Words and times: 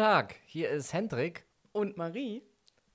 Tag, 0.00 0.36
hier 0.46 0.70
ist 0.70 0.94
Hendrik 0.94 1.44
und 1.72 1.98
Marie 1.98 2.42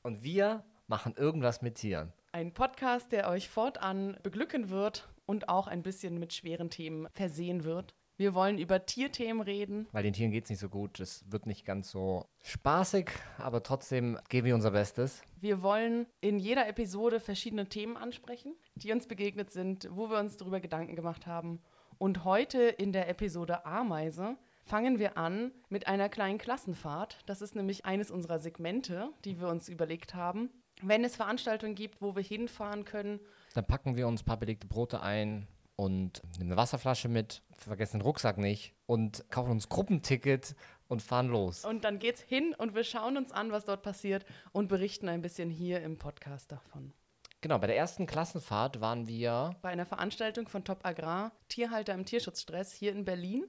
und 0.02 0.24
wir 0.24 0.64
machen 0.88 1.14
irgendwas 1.16 1.62
mit 1.62 1.76
Tieren. 1.76 2.12
Ein 2.32 2.52
Podcast, 2.52 3.12
der 3.12 3.30
euch 3.30 3.48
fortan 3.48 4.18
beglücken 4.24 4.72
wird 4.72 5.08
und 5.28 5.48
auch 5.48 5.68
ein 5.68 5.84
bisschen 5.84 6.18
mit 6.18 6.34
schweren 6.34 6.72
Themen 6.72 7.08
versehen 7.14 7.64
wird. 7.64 7.94
Wir 8.18 8.34
wollen 8.34 8.58
über 8.58 8.88
Tierthemen 8.88 9.44
reden. 9.44 9.86
Weil 9.92 10.02
den 10.02 10.14
Tieren 10.14 10.32
geht 10.32 10.46
es 10.46 10.50
nicht 10.50 10.58
so 10.58 10.68
gut. 10.68 11.00
Es 11.00 11.24
wird 11.32 11.46
nicht 11.46 11.64
ganz 11.64 11.92
so 11.92 12.26
spaßig, 12.42 13.12
aber 13.38 13.62
trotzdem 13.62 14.18
geben 14.30 14.48
wir 14.48 14.56
unser 14.56 14.72
Bestes. 14.72 15.22
Wir 15.40 15.62
wollen 15.62 16.08
in 16.22 16.40
jeder 16.40 16.68
Episode 16.68 17.20
verschiedene 17.20 17.70
Themen 17.70 17.98
ansprechen, 17.98 18.56
die 18.74 18.92
uns 18.92 19.06
begegnet 19.06 19.52
sind, 19.52 19.88
wo 19.92 20.10
wir 20.10 20.18
uns 20.18 20.38
darüber 20.38 20.60
Gedanken 20.60 20.96
gemacht 20.96 21.28
haben. 21.28 21.62
Und 22.00 22.26
heute 22.26 22.62
in 22.64 22.94
der 22.94 23.08
Episode 23.10 23.64
Ameise 23.64 24.38
fangen 24.66 25.00
wir 25.00 25.18
an 25.18 25.52
mit 25.70 25.88
einer 25.88 26.10
kleinen 26.10 26.38
Klassenfahrt. 26.38 27.20
Das 27.26 27.42
ist 27.42 27.56
nämlich 27.56 27.86
eines 27.86 28.12
unserer 28.12 28.40
Segmente, 28.40 29.10
die 29.24 29.40
wir 29.40 29.48
uns 29.48 29.70
überlegt 29.70 30.14
haben. 30.14 30.50
Wenn 30.82 31.04
es 31.04 31.16
Veranstaltungen 31.16 31.76
gibt, 31.76 32.02
wo 32.02 32.16
wir 32.16 32.24
hinfahren 32.24 32.84
können, 32.84 33.20
dann 33.54 33.66
packen 33.66 33.96
wir 33.96 34.08
uns 34.08 34.22
ein 34.22 34.26
paar 34.26 34.38
belegte 34.38 34.68
Brote 34.68 35.02
ein 35.02 35.48
und 35.78 36.22
nehmen 36.38 36.52
eine 36.52 36.58
Wasserflasche 36.58 37.08
mit, 37.08 37.42
vergessen 37.58 38.00
den 38.00 38.06
Rucksack 38.06 38.38
nicht 38.38 38.74
und 38.86 39.24
kaufen 39.30 39.52
uns 39.52 39.70
Gruppenticket 39.70 40.56
und 40.88 41.02
fahren 41.02 41.28
los. 41.28 41.64
Und 41.64 41.84
dann 41.84 42.00
geht's 42.00 42.22
hin 42.22 42.54
und 42.58 42.76
wir 42.76 42.84
schauen 42.84 43.18
uns 43.18 43.32
an, 43.32 43.52
was 43.52 43.66
dort 43.66 43.82
passiert 43.84 44.26
und 44.52 44.68
berichten 44.68 45.08
ein 45.08 45.22
bisschen 45.22 45.50
hier 45.50 45.82
im 45.82 45.98
Podcast 45.98 46.52
davon. 46.52 46.94
Genau, 47.42 47.60
bei 47.60 47.68
der 47.68 47.78
ersten 47.78 48.08
Klassenfahrt 48.08 48.82
waren 48.82 49.08
wir 49.08 49.56
bei 49.62 49.70
einer 49.70 49.86
Veranstaltung 49.86 50.48
von 50.48 50.64
Top 50.64 50.80
Agrar, 50.84 51.32
Tierhalter 51.48 51.94
im 51.94 52.06
Tierschutzstress 52.06 52.74
hier 52.74 52.92
in 52.92 53.06
Berlin. 53.06 53.46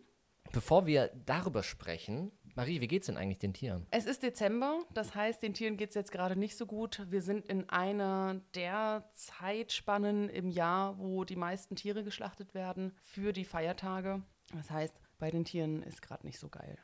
Bevor 0.52 0.86
wir 0.86 1.11
darüber 1.27 1.62
sprechen, 1.62 2.33
Marie, 2.56 2.80
wie 2.80 2.89
geht's 2.89 3.06
denn 3.06 3.19
eigentlich 3.19 3.39
den 3.39 3.52
Tieren? 3.52 3.86
Es 3.91 4.06
ist 4.06 4.22
Dezember, 4.22 4.80
das 4.94 5.14
heißt, 5.14 5.42
den 5.42 5.52
Tieren 5.52 5.77
geht 5.77 5.91
es 5.91 5.94
jetzt 5.94 6.11
gerade 6.11 6.36
nicht 6.36 6.56
so 6.56 6.64
gut. 6.64 7.06
Wir 7.11 7.20
sind 7.20 7.47
in 7.47 7.69
einer 7.69 8.41
der 8.55 9.11
Zeitspannen 9.12 10.30
im 10.30 10.48
Jahr, 10.48 10.98
wo 10.98 11.24
die 11.24 11.36
meisten 11.36 11.77
Tiere 11.77 12.02
geschlachtet 12.02 12.55
werden 12.55 12.97
für 13.02 13.34
die 13.34 13.44
Feiertage. 13.44 14.22
Das 14.55 14.70
heißt, 14.70 14.94
bei 15.19 15.30
den 15.30 15.44
Tieren 15.44 15.83
ist 15.83 16.00
gerade 16.00 16.27
nicht 16.27 16.39
so 16.39 16.48
geil. 16.48 16.78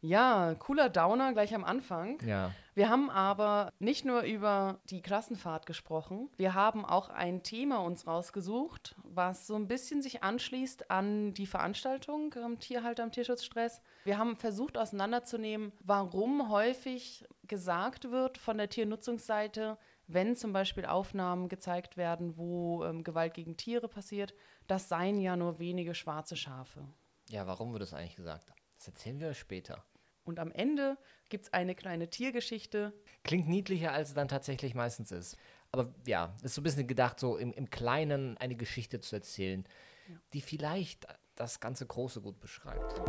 Ja, 0.00 0.54
cooler 0.54 0.88
Downer 0.88 1.32
gleich 1.32 1.54
am 1.54 1.64
Anfang. 1.64 2.20
Ja. 2.24 2.52
Wir 2.74 2.88
haben 2.88 3.10
aber 3.10 3.72
nicht 3.80 4.04
nur 4.04 4.22
über 4.22 4.78
die 4.84 5.02
Klassenfahrt 5.02 5.66
gesprochen, 5.66 6.30
wir 6.36 6.54
haben 6.54 6.84
auch 6.84 7.08
ein 7.08 7.42
Thema 7.42 7.78
uns 7.78 8.06
rausgesucht, 8.06 8.94
was 9.02 9.48
so 9.48 9.56
ein 9.56 9.66
bisschen 9.66 10.00
sich 10.00 10.22
anschließt 10.22 10.88
an 10.88 11.34
die 11.34 11.46
Veranstaltung 11.46 12.32
ähm, 12.36 12.60
Tierhalter 12.60 13.02
im 13.02 13.10
Tierschutzstress. 13.10 13.82
Wir 14.04 14.16
haben 14.16 14.36
versucht 14.36 14.78
auseinanderzunehmen, 14.78 15.72
warum 15.80 16.50
häufig 16.50 17.26
gesagt 17.48 18.12
wird 18.12 18.38
von 18.38 18.58
der 18.58 18.68
Tiernutzungsseite, 18.68 19.76
wenn 20.06 20.36
zum 20.36 20.52
Beispiel 20.52 20.86
Aufnahmen 20.86 21.48
gezeigt 21.48 21.96
werden, 21.96 22.36
wo 22.36 22.84
ähm, 22.84 23.02
Gewalt 23.02 23.34
gegen 23.34 23.56
Tiere 23.56 23.88
passiert, 23.88 24.34
das 24.68 24.88
seien 24.88 25.20
ja 25.20 25.34
nur 25.34 25.58
wenige 25.58 25.96
schwarze 25.96 26.36
Schafe. 26.36 26.86
Ja, 27.28 27.46
warum 27.48 27.72
wird 27.72 27.82
das 27.82 27.92
eigentlich 27.92 28.16
gesagt? 28.16 28.52
Das 28.78 28.86
erzählen 28.86 29.18
wir 29.18 29.34
später. 29.34 29.84
Und 30.24 30.38
am 30.38 30.52
Ende 30.52 30.98
gibt 31.30 31.46
es 31.46 31.52
eine 31.52 31.74
kleine 31.74 32.10
Tiergeschichte. 32.10 32.92
Klingt 33.24 33.48
niedlicher, 33.48 33.92
als 33.92 34.10
es 34.10 34.14
dann 34.14 34.28
tatsächlich 34.28 34.74
meistens 34.74 35.10
ist. 35.10 35.36
Aber 35.72 35.92
ja, 36.06 36.34
ist 36.42 36.54
so 36.54 36.60
ein 36.60 36.64
bisschen 36.64 36.86
gedacht, 36.86 37.18
so 37.18 37.36
im, 37.36 37.52
im 37.52 37.70
Kleinen 37.70 38.38
eine 38.38 38.54
Geschichte 38.54 39.00
zu 39.00 39.16
erzählen, 39.16 39.66
ja. 40.08 40.14
die 40.32 40.40
vielleicht 40.40 41.06
das 41.34 41.60
ganze 41.60 41.86
Große 41.86 42.20
gut 42.20 42.38
beschreibt. 42.40 43.00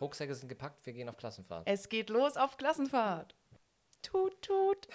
Rucksäcke 0.00 0.34
sind 0.34 0.48
gepackt, 0.48 0.84
wir 0.86 0.92
gehen 0.94 1.08
auf 1.08 1.16
Klassenfahrt. 1.16 1.68
Es 1.68 1.88
geht 1.88 2.10
los 2.10 2.36
auf 2.36 2.56
Klassenfahrt. 2.56 3.36
Tut, 4.02 4.42
tut. 4.42 4.88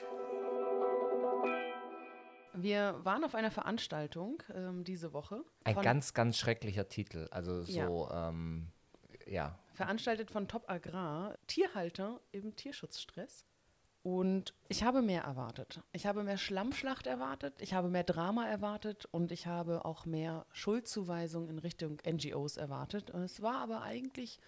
Wir 2.57 3.00
waren 3.03 3.23
auf 3.23 3.35
einer 3.35 3.51
Veranstaltung 3.51 4.41
ähm, 4.53 4.84
diese 4.84 5.13
Woche. 5.13 5.44
Ein 5.63 5.81
ganz, 5.81 6.13
ganz 6.13 6.38
schrecklicher 6.38 6.88
Titel. 6.88 7.28
Also 7.31 7.63
so, 7.63 8.07
ja. 8.09 8.29
Ähm, 8.29 8.68
ja. 9.28 9.59
Veranstaltet 9.73 10.31
von 10.31 10.47
Top 10.47 10.69
Agrar, 10.69 11.38
Tierhalter 11.47 12.19
im 12.31 12.56
Tierschutzstress. 12.56 13.45
Und 14.03 14.53
ich 14.69 14.84
habe 14.84 15.01
mehr 15.01 15.23
erwartet. 15.23 15.81
Ich 15.91 16.06
habe 16.06 16.23
mehr 16.23 16.38
Schlammschlacht 16.38 17.07
erwartet, 17.07 17.56
ich 17.59 17.73
habe 17.73 17.90
mehr 17.90 18.06
Drama 18.06 18.47
erwartet 18.47 19.06
und 19.12 19.34
ich 19.34 19.47
habe 19.47 19.84
auch 19.84 20.06
mehr 20.06 20.45
Schuldzuweisung 20.53 21.50
in 21.50 21.59
Richtung 21.59 21.97
NGOs 22.09 22.56
erwartet. 22.56 23.12
Und 23.12 23.22
es 23.22 23.41
war 23.41 23.56
aber 23.56 23.81
eigentlich 23.81 24.39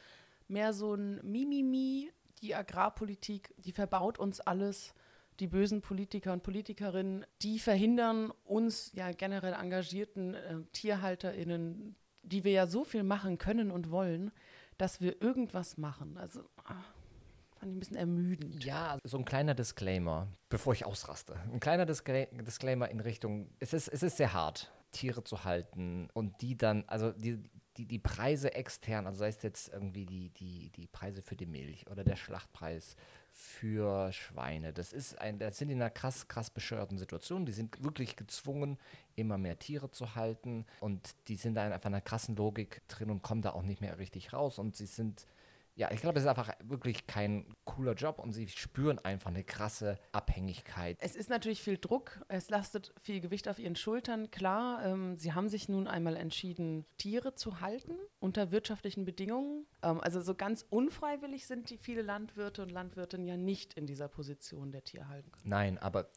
mehr 0.47 0.71
so 0.71 0.93
ein 0.93 1.19
Mimimi, 1.23 2.09
die 2.41 2.55
Agrarpolitik, 2.55 3.53
die 3.57 3.73
verbaut 3.73 4.17
uns 4.17 4.39
alles 4.39 4.93
die 5.39 5.47
bösen 5.47 5.81
Politiker 5.81 6.33
und 6.33 6.43
Politikerinnen, 6.43 7.25
die 7.41 7.59
verhindern 7.59 8.31
uns 8.43 8.91
ja 8.93 9.11
generell 9.11 9.53
engagierten 9.53 10.33
äh, 10.33 10.55
TierhalterInnen, 10.73 11.95
die 12.23 12.43
wir 12.43 12.51
ja 12.51 12.67
so 12.67 12.83
viel 12.83 13.03
machen 13.03 13.37
können 13.37 13.71
und 13.71 13.91
wollen, 13.91 14.31
dass 14.77 15.01
wir 15.01 15.21
irgendwas 15.21 15.77
machen. 15.77 16.17
Also 16.17 16.43
ach, 16.63 16.93
fand 17.59 17.71
ich 17.71 17.75
ein 17.75 17.79
bisschen 17.79 17.97
ermüdend. 17.97 18.63
Ja, 18.63 18.97
so 19.03 19.17
ein 19.17 19.25
kleiner 19.25 19.53
Disclaimer, 19.53 20.27
bevor 20.49 20.73
ich 20.73 20.85
ausraste. 20.85 21.35
Ein 21.51 21.59
kleiner 21.59 21.85
Discla 21.85 22.25
Disclaimer 22.25 22.89
in 22.89 22.99
Richtung, 22.99 23.49
es 23.59 23.73
ist, 23.73 23.87
es 23.87 24.03
ist 24.03 24.17
sehr 24.17 24.33
hart, 24.33 24.71
Tiere 24.91 25.23
zu 25.23 25.43
halten 25.43 26.09
und 26.13 26.41
die 26.41 26.57
dann, 26.57 26.83
also 26.87 27.11
die, 27.11 27.43
die, 27.77 27.85
die 27.85 27.99
Preise 27.99 28.53
extern, 28.53 29.05
also 29.05 29.19
sei 29.19 29.29
es 29.29 29.41
jetzt 29.41 29.69
irgendwie 29.69 30.05
die, 30.05 30.29
die, 30.31 30.69
die 30.71 30.87
Preise 30.87 31.21
für 31.21 31.35
die 31.35 31.45
Milch 31.45 31.89
oder 31.89 32.03
der 32.03 32.15
Schlachtpreis 32.15 32.95
für 33.39 34.11
Schweine. 34.11 34.73
Das 34.73 34.91
ist 34.91 35.17
ein, 35.19 35.39
das 35.39 35.57
sind 35.57 35.69
in 35.69 35.81
einer 35.81 35.89
krass, 35.89 36.27
krass 36.27 36.49
bescheuerten 36.49 36.97
Situation. 36.97 37.45
Die 37.45 37.53
sind 37.53 37.81
wirklich 37.81 38.17
gezwungen, 38.17 38.77
immer 39.15 39.37
mehr 39.37 39.57
Tiere 39.57 39.89
zu 39.89 40.15
halten 40.15 40.65
und 40.81 41.15
die 41.29 41.37
sind 41.37 41.55
da 41.55 41.63
einfach 41.63 41.89
in 41.89 41.93
einer 41.93 42.01
krassen 42.01 42.35
Logik 42.35 42.81
drin 42.89 43.09
und 43.09 43.21
kommen 43.21 43.41
da 43.41 43.51
auch 43.51 43.63
nicht 43.63 43.79
mehr 43.79 43.97
richtig 43.97 44.33
raus 44.33 44.59
und 44.59 44.75
sie 44.75 44.85
sind 44.85 45.25
ja, 45.79 45.89
ich 45.91 46.01
glaube, 46.01 46.19
es 46.19 46.25
ist 46.25 46.29
einfach 46.29 46.51
wirklich 46.61 47.07
kein 47.07 47.45
cooler 47.63 47.93
Job 47.93 48.19
und 48.19 48.33
sie 48.33 48.49
spüren 48.49 48.99
einfach 48.99 49.29
eine 49.29 49.45
krasse 49.45 49.97
Abhängigkeit. 50.11 50.97
Es 50.99 51.15
ist 51.15 51.29
natürlich 51.29 51.61
viel 51.61 51.77
Druck, 51.77 52.19
es 52.27 52.49
lastet 52.49 52.93
viel 53.01 53.21
Gewicht 53.21 53.47
auf 53.47 53.59
ihren 53.59 53.77
Schultern. 53.77 54.29
Klar, 54.29 54.85
ähm, 54.85 55.15
sie 55.15 55.31
haben 55.31 55.47
sich 55.47 55.69
nun 55.69 55.87
einmal 55.87 56.17
entschieden, 56.17 56.85
Tiere 56.97 57.33
zu 57.33 57.61
halten 57.61 57.93
unter 58.19 58.51
wirtschaftlichen 58.51 59.05
Bedingungen. 59.05 59.67
Ähm, 59.81 60.01
also 60.01 60.19
so 60.19 60.35
ganz 60.35 60.65
unfreiwillig 60.69 61.47
sind 61.47 61.69
die 61.69 61.77
viele 61.77 62.01
Landwirte 62.01 62.61
und 62.61 62.71
Landwirtinnen 62.71 63.25
ja 63.25 63.37
nicht 63.37 63.75
in 63.75 63.87
dieser 63.87 64.09
Position 64.09 64.73
der 64.73 64.83
Tierhaltung. 64.83 65.31
Nein, 65.45 65.77
aber 65.77 66.09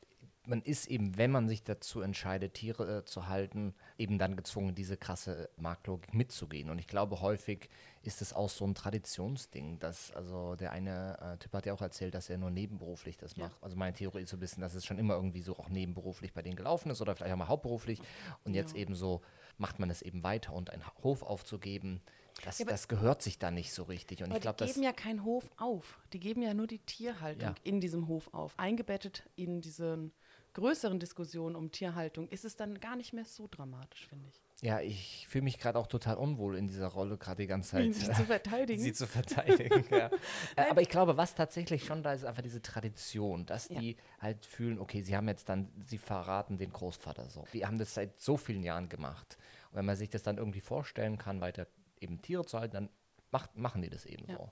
man 0.47 0.63
ist 0.63 0.87
eben, 0.87 1.17
wenn 1.17 1.31
man 1.31 1.49
sich 1.49 1.63
dazu 1.63 2.01
entscheidet, 2.01 2.55
Tiere 2.55 2.99
äh, 2.99 3.05
zu 3.05 3.29
halten, 3.29 3.75
eben 3.97 4.19
dann 4.19 4.37
gezwungen, 4.37 4.75
diese 4.75 4.97
krasse 4.97 5.49
Marktlogik 5.57 6.15
mitzugehen. 6.15 6.71
Und 6.71 6.79
ich 6.79 6.89
glaube, 6.89 7.21
häufig 7.21 7.69
ist 8.03 8.23
es 8.23 8.33
auch 8.33 8.49
so 8.49 8.65
ein 8.65 8.75
Traditionsding, 8.75 9.79
dass, 9.79 10.11
also 10.13 10.57
der 10.57 10.73
eine 10.73 11.19
äh, 11.21 11.39
Typ 11.39 11.53
hat 11.53 11.67
ja 11.67 11.73
auch 11.73 11.81
erzählt, 11.81 12.15
dass 12.15 12.29
er 12.29 12.39
nur 12.39 12.51
nebenberuflich 12.51 13.17
das 13.17 13.37
ja. 13.37 13.45
macht. 13.45 13.63
Also 13.63 13.77
meine 13.77 13.95
Theorie 13.95 14.23
ist 14.23 14.31
so 14.31 14.37
ein 14.37 14.41
bisschen, 14.41 14.61
dass 14.61 14.75
es 14.75 14.85
schon 14.85 14.99
immer 14.99 15.15
irgendwie 15.15 15.43
so 15.43 15.57
auch 15.57 15.69
nebenberuflich 15.69 16.33
bei 16.33 16.43
denen 16.43 16.57
gelaufen 16.57 16.91
ist 16.91 17.01
oder 17.01 17.15
vielleicht 17.15 17.33
auch 17.33 17.39
mal 17.39 17.49
hauptberuflich. 17.49 18.01
Und 18.45 18.55
jetzt 18.55 18.75
ja. 18.75 18.81
eben 18.81 18.95
so 18.97 19.23
macht 19.59 19.79
man 19.79 19.91
es 19.91 20.03
eben 20.03 20.25
weiter 20.25 20.53
und 20.53 20.71
einen 20.71 20.85
Hof 21.03 21.23
aufzugeben. 21.23 22.03
Das, 22.45 22.59
ja, 22.59 22.65
das 22.65 22.89
gehört 22.89 23.23
sich 23.23 23.39
da 23.39 23.51
nicht 23.51 23.73
so 23.73 23.85
richtig. 23.85 24.25
Und 24.25 24.33
ich 24.33 24.41
glaub, 24.41 24.57
die 24.57 24.65
geben 24.65 24.83
ja 24.83 24.93
keinen 24.93 25.23
Hof 25.25 25.51
auf. 25.57 26.01
Die 26.13 26.19
geben 26.19 26.43
ja 26.43 26.55
nur 26.55 26.67
die 26.67 26.81
Tierhaltung 26.81 27.55
in 27.63 27.81
diesem 27.81 28.09
Hof 28.09 28.33
auf. 28.33 28.59
Eingebettet 28.59 29.29
in 29.37 29.61
diesen 29.61 30.13
größeren 30.55 30.99
Diskussionen 30.99 31.57
um 31.57 31.71
Tierhaltung 31.71 32.29
ist 32.29 32.45
es 32.45 32.57
dann 32.57 32.81
gar 32.81 32.97
nicht 32.97 33.13
mehr 33.13 33.25
so 33.25 33.49
dramatisch, 33.51 34.07
finde 34.07 34.29
ich. 34.29 34.43
Ja, 34.63 34.81
ich 34.81 35.27
fühle 35.29 35.43
mich 35.43 35.59
gerade 35.59 35.77
auch 35.77 35.89
total 35.89 36.17
unwohl 36.17 36.57
in 36.57 36.69
dieser 36.69 36.87
Rolle, 36.87 37.19
gerade 37.19 37.43
die 37.43 37.49
ganze 37.49 37.71
Zeit. 37.71 37.95
Sie 37.95 38.13
zu 38.13 38.25
verteidigen. 38.25 38.83
Sie 38.85 38.93
zu 38.93 39.07
verteidigen, 39.07 39.85
ja. 39.91 40.11
Äh, 40.57 40.71
aber 40.71 40.83
ich 40.83 40.89
glaube, 40.89 41.17
was 41.17 41.35
tatsächlich 41.35 41.85
schon 41.85 42.03
da 42.03 42.13
ist, 42.13 42.25
einfach 42.25 42.43
diese 42.43 42.63
Tradition, 42.63 43.45
dass 43.47 43.69
ja. 43.69 43.81
die 43.81 43.97
halt 44.21 44.47
fühlen, 44.47 44.79
okay, 44.79 45.03
sie 45.03 45.17
haben 45.17 45.27
jetzt 45.29 45.49
dann, 45.49 45.73
sie 45.85 45.99
verraten 45.99 46.59
den 46.59 46.73
Großvater 46.73 47.29
so. 47.29 47.45
Die 47.53 47.67
haben 47.67 47.79
das 47.79 47.95
seit 47.95 48.21
so 48.21 48.37
vielen 48.37 48.63
Jahren 48.63 48.89
gemacht. 48.89 49.39
Und 49.71 49.79
wenn 49.79 49.87
man 49.87 49.97
sich 49.97 50.11
das 50.11 50.23
dann 50.23 50.37
irgendwie 50.37 50.61
vorstellen 50.61 51.19
kann, 51.19 51.41
weiter 51.41 51.67
eben 52.01 52.23
Tiere 52.23 52.45
zu 52.45 52.59
halten, 52.59 52.75
dann 52.75 52.89
macht, 53.31 53.57
machen 53.57 53.83
die 53.83 53.91
das 53.91 54.05
eben 54.07 54.27
ja. 54.29 54.37
so. 54.37 54.51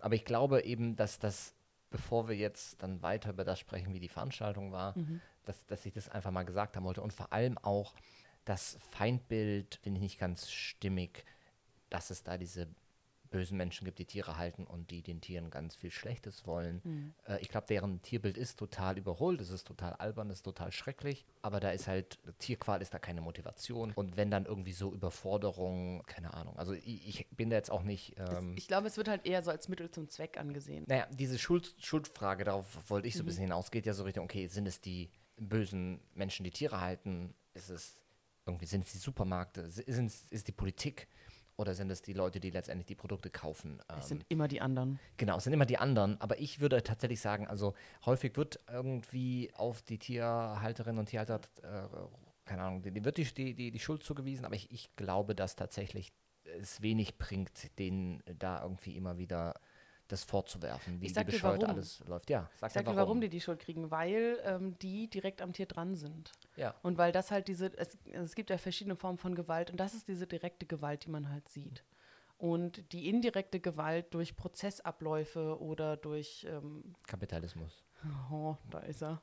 Aber 0.00 0.14
ich 0.14 0.24
glaube 0.24 0.62
eben, 0.62 0.94
dass 0.94 1.18
das, 1.18 1.54
bevor 1.90 2.28
wir 2.28 2.36
jetzt 2.36 2.82
dann 2.82 3.02
weiter 3.02 3.30
über 3.30 3.44
das 3.44 3.58
sprechen, 3.58 3.94
wie 3.94 4.00
die 4.00 4.08
Veranstaltung 4.08 4.72
war, 4.72 4.96
mhm. 4.96 5.20
dass, 5.44 5.64
dass 5.66 5.86
ich 5.86 5.94
das 5.94 6.08
einfach 6.08 6.30
mal 6.30 6.44
gesagt 6.44 6.76
haben 6.76 6.84
wollte. 6.84 7.02
Und 7.02 7.12
vor 7.12 7.32
allem 7.32 7.58
auch 7.58 7.94
das 8.44 8.78
Feindbild 8.90 9.76
finde 9.82 9.98
ich 9.98 10.02
nicht 10.02 10.18
ganz 10.18 10.50
stimmig, 10.50 11.24
dass 11.90 12.10
es 12.10 12.22
da 12.22 12.38
diese 12.38 12.68
bösen 13.30 13.56
Menschen 13.56 13.84
gibt, 13.84 13.98
die 13.98 14.04
Tiere 14.04 14.36
halten 14.36 14.64
und 14.64 14.90
die 14.90 15.02
den 15.02 15.20
Tieren 15.20 15.50
ganz 15.50 15.74
viel 15.76 15.90
Schlechtes 15.90 16.46
wollen. 16.46 16.80
Mhm. 16.84 17.14
Äh, 17.26 17.38
ich 17.40 17.48
glaube, 17.48 17.66
deren 17.66 18.00
Tierbild 18.02 18.36
ist 18.38 18.58
total 18.58 18.98
überholt, 18.98 19.40
es 19.40 19.50
ist 19.50 19.66
total 19.66 19.92
albern, 19.94 20.30
es 20.30 20.38
ist 20.38 20.42
total 20.44 20.72
schrecklich, 20.72 21.24
aber 21.42 21.60
da 21.60 21.70
ist 21.70 21.86
halt, 21.88 22.18
Tierqual 22.38 22.82
ist 22.82 22.94
da 22.94 22.98
keine 22.98 23.20
Motivation 23.20 23.92
und 23.92 24.16
wenn 24.16 24.30
dann 24.30 24.46
irgendwie 24.46 24.72
so 24.72 24.92
Überforderung, 24.92 26.02
keine 26.06 26.32
Ahnung, 26.34 26.56
also 26.58 26.72
ich, 26.72 27.06
ich 27.08 27.26
bin 27.30 27.50
da 27.50 27.56
jetzt 27.56 27.70
auch 27.70 27.82
nicht... 27.82 28.14
Ähm, 28.18 28.54
Ich 28.56 28.68
glaube, 28.68 28.86
es 28.86 28.96
wird 28.96 29.08
halt 29.08 29.26
eher 29.26 29.42
so 29.42 29.50
als 29.50 29.68
Mittel 29.68 29.90
zum 29.90 30.08
Zweck 30.08 30.38
angesehen. 30.38 30.84
naja, 30.88 31.06
diese 31.12 31.38
Schuld, 31.38 31.74
Schuldfrage, 31.78 32.44
darauf 32.44 32.66
wollte 32.90 33.08
ich 33.08 33.14
Mhm. 33.14 33.18
so 33.18 33.22
ein 33.24 33.26
bisschen 33.26 33.42
hinaus, 33.44 33.70
geht 33.70 33.86
ja 33.86 33.94
so 33.94 34.04
Richtung, 34.04 34.24
okay, 34.24 34.46
sind 34.48 34.66
es 34.66 34.80
die 34.80 35.10
bösen 35.36 36.00
Menschen, 36.14 36.44
die 36.44 36.50
Tiere 36.50 36.80
halten? 36.80 37.34
Ist 37.54 37.70
es 37.70 38.00
irgendwie, 38.46 38.66
sind 38.66 38.84
es 38.84 38.92
die 38.92 38.98
Supermärkte? 38.98 39.68
Sind 39.70 40.06
es, 40.06 40.24
ist 40.30 40.48
die 40.48 40.52
Politik? 40.52 41.06
Oder 41.58 41.74
sind 41.74 41.90
es 41.90 42.02
die 42.02 42.12
Leute, 42.12 42.38
die 42.38 42.50
letztendlich 42.50 42.86
die 42.86 42.94
Produkte 42.94 43.30
kaufen? 43.30 43.82
Ähm, 43.90 43.98
Es 43.98 44.08
sind 44.08 44.24
immer 44.28 44.46
die 44.46 44.60
anderen. 44.60 45.00
Genau, 45.16 45.36
es 45.38 45.44
sind 45.44 45.52
immer 45.52 45.66
die 45.66 45.76
anderen, 45.76 46.18
aber 46.20 46.38
ich 46.38 46.60
würde 46.60 46.82
tatsächlich 46.84 47.20
sagen, 47.20 47.48
also 47.48 47.74
häufig 48.06 48.36
wird 48.36 48.60
irgendwie 48.70 49.50
auf 49.54 49.82
die 49.82 49.98
Tierhalterinnen 49.98 51.00
und 51.00 51.06
Tierhalter, 51.06 51.40
äh, 51.62 51.88
keine 52.44 52.62
Ahnung, 52.62 52.82
die, 52.82 52.92
die 52.92 53.04
wird 53.04 53.16
die, 53.16 53.24
die, 53.24 53.54
die, 53.54 53.70
die 53.72 53.78
Schuld 53.80 54.04
zugewiesen, 54.04 54.44
aber 54.44 54.54
ich, 54.54 54.70
ich 54.70 54.94
glaube, 54.94 55.34
dass 55.34 55.56
tatsächlich 55.56 56.12
es 56.60 56.80
wenig 56.80 57.18
bringt, 57.18 57.76
denen 57.80 58.22
da 58.38 58.62
irgendwie 58.62 58.96
immer 58.96 59.18
wieder 59.18 59.54
das 60.08 60.24
vorzuwerfen, 60.24 61.00
wie, 61.00 61.06
Ich 61.06 61.10
wie 61.10 61.14
sag 61.14 61.26
dir, 61.26 61.32
bescheuert 61.32 61.62
warum. 61.62 61.74
alles 61.76 62.00
läuft. 62.06 62.30
Ja, 62.30 62.50
sag 62.56 62.70
Ich 62.70 62.74
sag 62.74 62.86
dir, 62.86 62.96
warum 62.96 63.20
die 63.20 63.28
die 63.28 63.40
Schuld 63.40 63.60
kriegen, 63.60 63.90
weil 63.90 64.40
ähm, 64.44 64.78
die 64.78 65.08
direkt 65.08 65.42
am 65.42 65.52
Tier 65.52 65.66
dran 65.66 65.94
sind. 65.94 66.32
Ja. 66.56 66.74
Und 66.82 66.98
weil 66.98 67.12
das 67.12 67.30
halt 67.30 67.48
diese, 67.48 67.76
es, 67.76 67.96
es 68.10 68.34
gibt 68.34 68.50
ja 68.50 68.58
verschiedene 68.58 68.96
Formen 68.96 69.18
von 69.18 69.34
Gewalt 69.34 69.70
und 69.70 69.78
das 69.78 69.94
ist 69.94 70.08
diese 70.08 70.26
direkte 70.26 70.66
Gewalt, 70.66 71.04
die 71.04 71.10
man 71.10 71.30
halt 71.30 71.48
sieht. 71.48 71.84
Und 72.38 72.92
die 72.92 73.08
indirekte 73.08 73.60
Gewalt 73.60 74.14
durch 74.14 74.36
Prozessabläufe 74.36 75.60
oder 75.60 75.96
durch, 75.96 76.46
ähm, 76.48 76.94
Kapitalismus. 77.06 77.84
oh, 78.30 78.56
da 78.70 78.78
ist 78.80 79.02
er, 79.02 79.20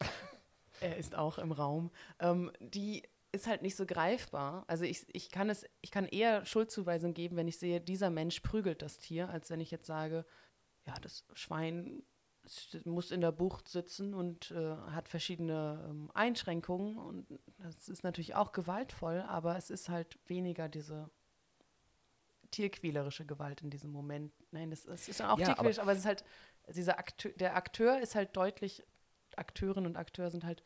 er 0.81 0.97
ist 0.97 1.15
auch 1.15 1.37
im 1.37 1.51
Raum, 1.51 1.91
ähm, 2.19 2.51
die 2.59 3.03
ist 3.31 3.47
halt 3.47 3.61
nicht 3.61 3.75
so 3.75 3.85
greifbar. 3.85 4.63
Also 4.67 4.85
ich, 4.85 5.05
ich 5.13 5.29
kann 5.29 5.49
es, 5.49 5.65
ich 5.81 5.91
kann 5.91 6.05
eher 6.05 6.45
Schuldzuweisung 6.45 7.13
geben, 7.13 7.35
wenn 7.35 7.47
ich 7.47 7.57
sehe, 7.57 7.81
dieser 7.81 8.09
Mensch 8.09 8.39
prügelt 8.39 8.81
das 8.81 8.97
Tier, 8.97 9.29
als 9.29 9.49
wenn 9.49 9.59
ich 9.61 9.71
jetzt 9.71 9.85
sage, 9.87 10.25
ja, 10.85 10.93
das 11.01 11.25
Schwein 11.33 12.03
muss 12.83 13.09
in 13.09 13.21
der 13.21 13.31
Bucht 13.31 13.67
sitzen 13.67 14.13
und 14.13 14.51
äh, 14.51 14.75
hat 14.91 15.09
verschiedene 15.09 15.87
ähm, 15.89 16.11
Einschränkungen 16.13 16.97
und 16.97 17.27
das 17.57 17.89
ist 17.89 18.03
natürlich 18.03 18.35
auch 18.35 18.51
gewaltvoll, 18.51 19.21
aber 19.21 19.57
es 19.57 19.71
ist 19.71 19.89
halt 19.89 20.19
weniger 20.27 20.69
diese 20.69 21.09
tierquälerische 22.51 23.25
Gewalt 23.25 23.61
in 23.61 23.69
diesem 23.69 23.91
Moment. 23.91 24.31
Nein, 24.51 24.69
das, 24.69 24.85
es 24.85 25.09
ist 25.09 25.21
auch 25.21 25.39
Ja, 25.39 25.47
tierquälerisch, 25.47 25.79
aber, 25.79 25.91
es 25.93 25.99
ist 25.99 26.05
halt, 26.05 26.23
dieser 26.69 26.99
Akteur, 26.99 27.31
der 27.33 27.55
Akteur 27.55 27.99
ist 27.99 28.15
halt 28.15 28.35
deutlich, 28.37 28.83
Akteurinnen 29.35 29.87
und 29.87 29.97
Akteur 29.97 30.29
sind 30.29 30.43
halt 30.43 30.63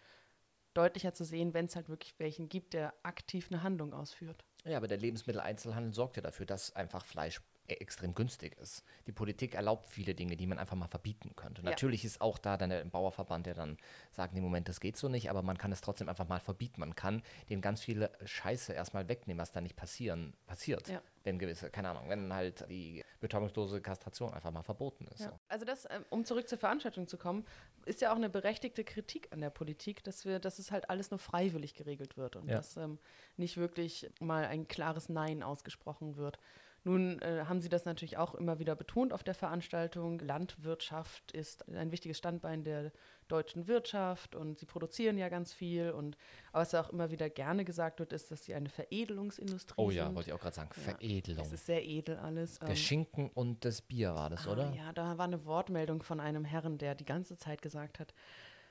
deutlicher 0.74 1.14
zu 1.14 1.24
sehen, 1.24 1.54
wenn 1.54 1.66
es 1.66 1.76
halt 1.76 1.90
wirklich 1.90 2.14
welchen 2.20 2.50
gibt, 2.50 2.74
der 2.74 2.94
aktiv 3.04 3.48
eine 3.52 3.64
Handlung 3.64 3.94
ausführt. 3.94 4.44
Ja, 4.66 4.78
aber 4.78 4.88
der 4.88 4.98
Lebensmitteleinzelhandel 4.98 5.94
sorgt 5.94 6.18
ja 6.18 6.22
dafür, 6.22 6.46
dass 6.46 6.76
einfach 6.76 7.06
Fleisch 7.06 7.42
extrem 7.76 8.14
günstig 8.14 8.58
ist. 8.60 8.84
Die 9.08 9.12
Politik 9.12 9.56
erlaubt 9.56 9.90
viele 9.90 10.16
Dinge, 10.16 10.36
die 10.38 10.48
man 10.48 10.60
einfach 10.60 10.76
mal 10.76 10.88
verbieten 10.88 11.36
könnte. 11.36 11.62
Ja. 11.62 11.70
Natürlich 11.70 12.06
ist 12.06 12.22
auch 12.22 12.38
da 12.38 12.58
dann 12.58 12.70
der 12.70 12.84
Bauerverband, 12.86 13.46
der 13.46 13.54
dann 13.54 13.78
sagt, 14.12 14.36
im 14.36 14.44
Moment, 14.44 14.68
das 14.70 14.80
geht 14.80 14.98
so 14.98 15.10
nicht, 15.10 15.30
aber 15.30 15.42
man 15.42 15.58
kann 15.58 15.72
es 15.72 15.82
trotzdem 15.82 16.10
einfach 16.10 16.28
mal 16.28 16.40
verbieten. 16.40 16.80
Man 16.80 16.96
kann 16.96 17.22
denen 17.50 17.62
ganz 17.62 17.82
viele 17.82 18.12
Scheiße 18.26 18.74
erstmal 18.74 19.08
wegnehmen, 19.08 19.40
was 19.40 19.52
da 19.52 19.62
nicht 19.62 19.76
passieren, 19.76 20.34
passiert. 20.48 20.90
Ja. 20.90 21.02
Wenn 21.24 21.38
gewisse, 21.38 21.70
keine 21.70 21.90
Ahnung, 21.90 22.08
wenn 22.08 22.34
halt 22.34 22.66
die 22.70 23.04
betäubungslose 23.20 23.82
Kastration 23.82 24.34
einfach 24.34 24.52
mal 24.52 24.64
verboten 24.64 25.06
ist. 25.08 25.20
So. 25.20 25.30
Also 25.50 25.66
das, 25.66 25.86
ähm, 25.90 26.06
um 26.10 26.24
zurück 26.24 26.48
zur 26.48 26.58
Veranstaltung 26.58 27.08
zu 27.08 27.18
kommen, 27.18 27.46
ist 27.86 28.02
ja 28.02 28.12
auch 28.12 28.16
eine 28.16 28.30
berechtigte 28.30 28.84
Kritik 28.84 29.28
an 29.32 29.42
der 29.42 29.50
Politik, 29.50 30.04
dass 30.04 30.24
wir, 30.26 30.40
dass 30.40 30.60
es 30.60 30.72
halt 30.72 30.90
alles 30.90 31.12
nur 31.12 31.20
freiwillig 31.20 31.74
geregelt 31.74 32.16
wird 32.18 32.38
und 32.38 32.48
Ja. 32.48 32.58
dass 32.58 32.78
ähm, 32.78 33.00
nicht 33.36 33.58
wirklich 33.58 34.10
mal 34.22 34.46
ein 34.46 34.68
klares 34.68 35.10
Nein 35.10 35.44
ausgesprochen 35.44 36.16
wird. 36.16 36.40
Nun 36.84 37.22
äh, 37.22 37.44
haben 37.46 37.62
Sie 37.62 37.70
das 37.70 37.86
natürlich 37.86 38.18
auch 38.18 38.36
immer 38.36 38.60
wieder 38.60 38.76
betont 38.76 39.12
auf 39.14 39.24
der 39.24 39.34
Veranstaltung. 39.36 40.20
Landwirtschaft 40.20 41.32
ist 41.34 41.68
ein 41.70 41.92
wichtiges 41.92 42.18
Standbein 42.18 42.64
der 42.64 42.92
deutschen 43.28 43.68
Wirtschaft 43.68 44.34
und 44.34 44.58
sie 44.58 44.66
produzieren 44.66 45.18
ja 45.18 45.30
ganz 45.30 45.54
viel. 45.54 45.92
Und 45.92 46.18
aber 46.52 46.62
was 46.62 46.74
auch 46.74 46.90
immer 46.90 47.12
wieder 47.12 47.30
gerne 47.30 47.64
gesagt 47.66 48.00
wird, 48.00 48.12
ist, 48.14 48.32
dass 48.32 48.44
sie 48.44 48.56
eine 48.56 48.70
Veredelungsindustrie 48.70 49.76
Oh 49.78 49.90
sind. 49.90 49.98
ja, 49.98 50.16
wollte 50.16 50.30
ich 50.30 50.34
auch 50.34 50.40
gerade 50.40 50.56
sagen. 50.56 50.70
Ja. 50.76 50.82
Veredelung. 50.82 51.46
Es 51.46 51.54
ist 51.54 51.66
sehr 51.66 51.86
edel 51.86 52.18
alles. 52.18 52.60
Der 52.60 52.70
Ähm, 52.70 52.76
Schinken 52.76 53.30
und 53.30 53.66
das 53.66 53.82
Bier 53.82 54.16
war 54.16 54.30
das, 54.30 54.48
Ah, 54.48 54.52
oder? 54.54 54.74
Ja, 54.74 54.92
da 54.94 55.18
war 55.18 55.26
eine 55.26 55.46
Wortmeldung 55.46 56.02
von 56.02 56.20
einem 56.20 56.44
Herrn, 56.46 56.78
der 56.78 56.96
die 56.96 57.06
ganze 57.06 57.38
Zeit 57.38 57.62
gesagt 57.62 58.00
hat, 58.00 58.14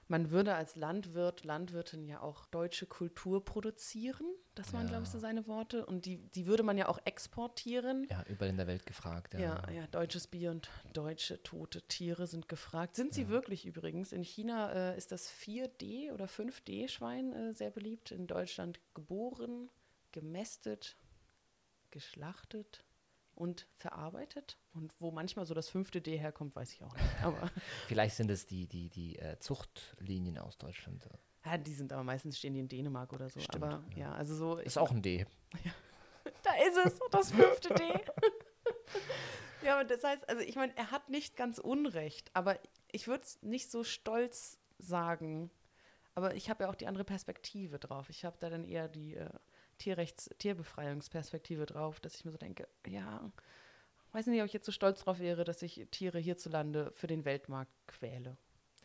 man 0.08 0.30
würde 0.30 0.54
als 0.54 0.74
Landwirt, 0.76 1.44
Landwirtin 1.44 2.04
ja 2.06 2.20
auch 2.20 2.46
deutsche 2.46 2.86
Kultur 2.86 3.44
produzieren. 3.44 4.26
Das 4.54 4.72
waren, 4.72 4.84
Ja. 4.84 4.88
glaube 4.88 5.04
ich, 5.04 5.10
so 5.10 5.18
seine 5.18 5.46
Worte. 5.46 5.86
Und 5.86 6.06
die, 6.06 6.16
die 6.30 6.46
würde 6.46 6.62
man 6.62 6.76
ja 6.78 6.88
auch 6.88 6.98
exportieren. 7.04 8.06
Ja, 8.10 8.24
überall 8.28 8.48
in 8.50 8.56
der 8.56 8.66
Welt 8.66 8.86
gefragt. 8.86 9.34
Ja. 9.34 9.40
Ja, 9.40 9.70
ja, 9.70 9.86
deutsches 9.88 10.26
Bier 10.26 10.50
und 10.50 10.68
deutsche 10.94 11.42
tote 11.42 11.82
Tiere 11.82 12.26
sind 12.26 12.48
gefragt. 12.48 12.96
Sind 12.96 13.14
sie 13.14 13.22
Ja. 13.22 13.28
wirklich 13.28 13.66
übrigens? 13.66 14.12
In 14.12 14.22
China 14.24 14.72
äh, 14.72 14.96
ist 14.98 15.12
das 15.12 15.30
4D 15.30 16.10
oder 16.12 16.26
5D-Schwein 16.26 17.32
äh, 17.32 17.52
sehr 17.54 17.70
beliebt. 17.70 18.10
In 18.10 18.26
Deutschland 18.26 18.80
geboren, 18.94 19.70
gemästet, 20.12 20.96
geschlachtet 21.90 22.84
und 23.34 23.66
verarbeitet. 23.76 24.58
Und 24.78 24.94
wo 25.00 25.10
manchmal 25.10 25.44
so 25.44 25.54
das 25.54 25.68
fünfte 25.68 26.00
D 26.00 26.16
herkommt, 26.16 26.54
weiß 26.54 26.72
ich 26.72 26.82
auch 26.84 26.94
nicht. 26.94 27.22
Aber 27.22 27.50
Vielleicht 27.88 28.14
sind 28.14 28.30
es 28.30 28.46
die, 28.46 28.66
die, 28.66 28.88
die 28.88 29.18
äh, 29.18 29.38
Zuchtlinien 29.40 30.38
aus 30.38 30.56
Deutschland. 30.56 31.08
ja, 31.44 31.58
die 31.58 31.74
sind 31.74 31.92
aber 31.92 32.04
meistens 32.04 32.38
stehen 32.38 32.54
die 32.54 32.60
in 32.60 32.68
Dänemark 32.68 33.12
oder 33.12 33.28
so. 33.28 33.40
Stimmt, 33.40 33.64
aber 33.64 33.82
ja. 33.90 33.98
ja, 33.98 34.12
also 34.12 34.36
so. 34.36 34.56
Ist 34.58 34.78
auch 34.78 34.92
ein 34.92 35.02
D. 35.02 35.26
Da 36.42 36.50
ist 36.66 36.76
es, 36.84 37.00
das 37.10 37.32
fünfte 37.32 37.74
D. 37.74 37.84
ja, 39.64 39.80
und 39.80 39.90
das 39.90 40.04
heißt, 40.04 40.28
also 40.28 40.42
ich 40.42 40.56
meine, 40.56 40.76
er 40.76 40.90
hat 40.90 41.08
nicht 41.08 41.36
ganz 41.36 41.58
Unrecht, 41.58 42.30
aber 42.34 42.58
ich 42.92 43.08
würde 43.08 43.24
es 43.24 43.42
nicht 43.42 43.70
so 43.70 43.82
stolz 43.82 44.58
sagen. 44.78 45.50
Aber 46.14 46.34
ich 46.34 46.50
habe 46.50 46.64
ja 46.64 46.70
auch 46.70 46.74
die 46.74 46.86
andere 46.86 47.04
Perspektive 47.04 47.78
drauf. 47.78 48.10
Ich 48.10 48.26
habe 48.26 48.36
da 48.40 48.50
dann 48.50 48.64
eher 48.64 48.88
die 48.88 49.14
äh, 49.14 49.30
Tierrechts-, 49.78 50.30
Tierbefreiungsperspektive 50.38 51.64
drauf, 51.64 51.98
dass 52.00 52.16
ich 52.16 52.24
mir 52.24 52.32
so 52.32 52.38
denke, 52.38 52.68
ja, 52.86 53.32
weiß 54.12 54.26
nicht, 54.26 54.40
ob 54.40 54.46
ich 54.46 54.52
jetzt 54.52 54.66
so 54.66 54.72
stolz 54.72 55.04
drauf 55.04 55.18
wäre, 55.18 55.44
dass 55.44 55.62
ich 55.62 55.86
Tiere 55.90 56.18
hierzulande 56.18 56.92
für 56.92 57.06
den 57.06 57.24
Weltmarkt 57.24 57.72
quäle. 57.86 58.36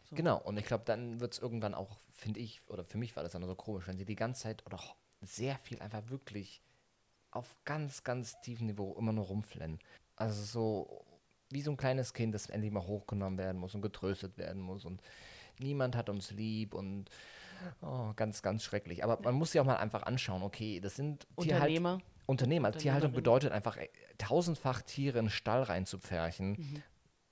So. 0.04 0.16
Genau, 0.16 0.38
und 0.40 0.58
ich 0.58 0.66
glaube, 0.66 0.84
dann 0.86 1.20
wird 1.20 1.34
es 1.34 1.40
irgendwann 1.40 1.74
auch, 1.74 1.98
finde 2.12 2.40
ich, 2.40 2.62
oder 2.68 2.84
für 2.84 2.98
mich 2.98 3.16
war 3.16 3.24
das 3.24 3.32
dann 3.32 3.46
so 3.46 3.56
komisch, 3.56 3.88
wenn 3.88 3.98
sie 3.98 4.06
die 4.06 4.16
ganze 4.16 4.44
Zeit 4.44 4.66
oder 4.66 4.80
sehr 5.22 5.58
viel 5.58 5.82
einfach 5.82 6.10
wirklich 6.10 6.62
auf 7.32 7.56
ganz, 7.66 8.04
ganz 8.04 8.40
tiefem 8.42 8.68
Niveau 8.68 8.96
immer 8.98 9.14
nur 9.14 9.26
rumflennen. 9.26 9.80
Also 10.16 10.44
so 10.44 11.06
wie 11.50 11.62
so 11.62 11.72
ein 11.72 11.78
kleines 11.78 12.14
Kind, 12.14 12.34
das 12.36 12.50
endlich 12.50 12.72
mal 12.72 12.86
hochgenommen 12.86 13.38
werden 13.38 13.60
muss 13.60 13.76
und 13.76 13.82
getröstet 13.82 14.38
werden 14.38 14.62
muss 14.62 14.86
und 14.86 15.02
niemand 15.60 15.96
hat 15.96 16.10
uns 16.10 16.32
lieb 16.32 16.74
und 16.74 17.10
oh, 17.82 18.14
ganz, 18.16 18.42
ganz 18.42 18.64
schrecklich. 18.64 19.04
Aber 19.04 19.20
man 19.24 19.34
muss 19.36 19.52
sich 19.52 19.62
auch 19.62 19.66
mal 19.66 19.78
einfach 19.78 20.04
anschauen, 20.04 20.44
okay, 20.44 20.80
das 20.80 20.96
sind 20.96 21.28
Tierhalt- 21.38 21.62
Unternehmer. 21.62 22.00
Unternehmen. 22.26 22.66
Also 22.66 22.80
Tierhaltung 22.80 23.12
bedeutet 23.12 23.52
einfach 23.52 23.76
äh, 23.78 23.90
tausendfach 24.18 24.82
Tiere 24.82 25.20
in 25.20 25.26
den 25.26 25.32
Stall 25.32 25.64
reinzupferchen. 25.64 26.52
Mhm. 26.52 26.84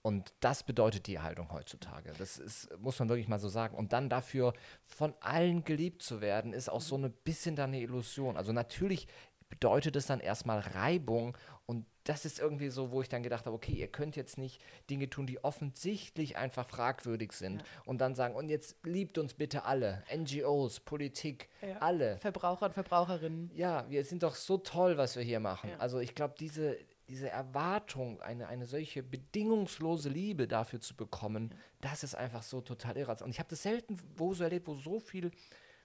Und 0.04 0.34
das 0.40 0.64
bedeutet 0.64 1.04
Tierhaltung 1.04 1.52
heutzutage. 1.52 2.12
Das 2.18 2.38
ist, 2.38 2.70
muss 2.80 2.98
man 3.00 3.08
wirklich 3.08 3.28
mal 3.28 3.40
so 3.40 3.48
sagen. 3.50 3.76
Und 3.76 3.94
dann 3.94 4.10
dafür 4.10 4.54
von 4.84 5.14
allen 5.22 5.64
geliebt 5.64 6.02
zu 6.02 6.22
werden, 6.22 6.54
ist 6.54 6.70
auch 6.70 6.82
so 6.82 6.98
Mhm. 6.98 7.06
ein 7.06 7.12
bisschen 7.24 7.56
dann 7.56 7.70
eine 7.70 7.82
Illusion. 7.82 8.36
Also 8.36 8.52
natürlich 8.52 9.08
bedeutet 9.52 9.96
es 9.96 10.08
dann 10.08 10.20
erstmal 10.20 10.60
Reibung. 10.60 11.38
Und 11.68 11.86
das 12.06 12.26
ist 12.26 12.40
irgendwie 12.40 12.70
so, 12.70 12.92
wo 12.92 13.02
ich 13.04 13.10
dann 13.10 13.22
gedacht 13.22 13.46
habe, 13.46 13.56
okay, 13.56 13.74
ihr 13.74 13.88
könnt 13.88 14.16
jetzt 14.16 14.40
nicht 14.40 14.60
Dinge 14.90 15.08
tun, 15.10 15.28
die 15.28 15.44
offensichtlich 15.44 16.38
einfach 16.38 16.68
fragwürdig 16.68 17.34
sind. 17.34 17.62
Ja. 17.62 17.68
Und 17.86 18.02
dann 18.02 18.16
sagen, 18.16 18.34
und 18.34 18.50
jetzt 18.50 18.78
liebt 18.84 19.20
uns 19.20 19.36
bitte 19.36 19.66
alle. 19.66 20.04
NGOs, 20.12 20.80
Politik, 20.80 21.50
Ja. 21.62 21.78
alle. 21.78 22.18
Verbraucher 22.18 22.66
und 22.66 22.74
Verbraucherinnen. 22.74 23.52
Ja, 23.54 23.86
wir 23.90 24.04
sind 24.04 24.24
doch 24.24 24.34
so 24.34 24.58
toll, 24.58 24.98
was 24.98 25.16
wir 25.16 25.24
hier 25.24 25.40
machen. 25.40 25.70
Ja. 25.70 25.78
Also 25.78 26.00
ich 26.00 26.16
glaube, 26.16 26.34
diese, 26.40 26.78
diese 27.08 27.30
Erwartung, 27.30 28.20
eine, 28.22 28.48
eine 28.48 28.66
solche 28.66 29.04
bedingungslose 29.04 30.10
Liebe 30.10 30.48
dafür 30.48 30.80
zu 30.82 30.96
bekommen, 30.96 31.54
das 31.82 32.04
ist 32.04 32.16
einfach 32.16 32.42
so 32.42 32.62
total 32.62 32.98
irrational. 32.98 33.28
Und 33.28 33.32
ich 33.32 33.40
habe 33.40 33.50
das 33.50 33.62
selten 33.62 34.00
wo 34.16 34.34
so 34.34 34.44
erlebt, 34.44 34.66
wo 34.68 34.74
so 34.76 35.00
viel 35.00 35.30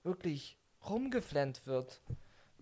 wirklich 0.02 0.56
rumgeflennt 0.88 1.66
wird. 1.66 2.00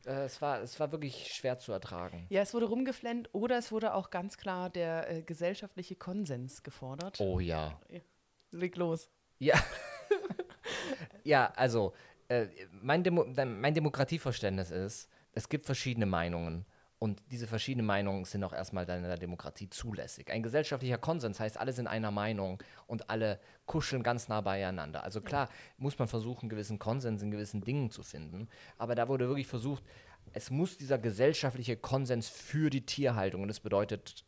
Äh, 0.06 0.24
es, 0.24 0.40
war, 0.42 0.60
es 0.60 0.78
war 0.80 0.92
wirklich 0.92 1.32
schwer 1.32 1.58
zu 1.58 1.72
ertragen. 1.72 2.26
Ja, 2.30 2.42
es 2.42 2.54
wurde 2.54 2.66
rumgeflennt 2.66 3.28
oder 3.32 3.58
es 3.58 3.72
wurde 3.72 3.94
auch 3.94 4.10
ganz 4.10 4.36
klar 4.36 4.70
der 4.70 5.10
äh, 5.10 5.22
gesellschaftliche 5.22 5.96
Konsens 5.96 6.62
gefordert. 6.62 7.20
Oh 7.20 7.40
ja. 7.40 7.80
Leg 8.50 8.76
los. 8.76 9.10
Ja. 9.38 9.54
ja, 11.24 11.52
also 11.56 11.92
äh, 12.28 12.46
mein, 12.70 13.02
Demo 13.02 13.24
mein 13.24 13.74
Demokratieverständnis 13.74 14.70
ist, 14.70 15.08
es 15.32 15.48
gibt 15.48 15.64
verschiedene 15.64 16.06
Meinungen. 16.06 16.66
Und 17.04 17.22
diese 17.30 17.46
verschiedenen 17.46 17.84
Meinungen 17.84 18.24
sind 18.24 18.42
auch 18.44 18.54
erstmal 18.54 18.86
dann 18.86 19.00
in 19.00 19.04
der 19.04 19.18
Demokratie 19.18 19.68
zulässig. 19.68 20.30
Ein 20.30 20.42
gesellschaftlicher 20.42 20.96
Konsens 20.96 21.38
heißt, 21.38 21.58
alle 21.58 21.74
sind 21.74 21.86
einer 21.86 22.10
Meinung 22.10 22.62
und 22.86 23.10
alle 23.10 23.40
kuscheln 23.66 24.02
ganz 24.02 24.28
nah 24.28 24.40
beieinander. 24.40 25.04
Also 25.04 25.20
klar 25.20 25.50
muss 25.76 25.98
man 25.98 26.08
versuchen, 26.08 26.44
einen 26.44 26.48
gewissen 26.48 26.78
Konsens 26.78 27.20
in 27.20 27.30
gewissen 27.30 27.60
Dingen 27.60 27.90
zu 27.90 28.02
finden. 28.02 28.48
Aber 28.78 28.94
da 28.94 29.06
wurde 29.06 29.28
wirklich 29.28 29.46
versucht, 29.46 29.82
es 30.32 30.48
muss 30.48 30.78
dieser 30.78 30.96
gesellschaftliche 30.96 31.76
Konsens 31.76 32.30
für 32.30 32.70
die 32.70 32.86
Tierhaltung, 32.86 33.42
und 33.42 33.48
das 33.48 33.60
bedeutet 33.60 34.24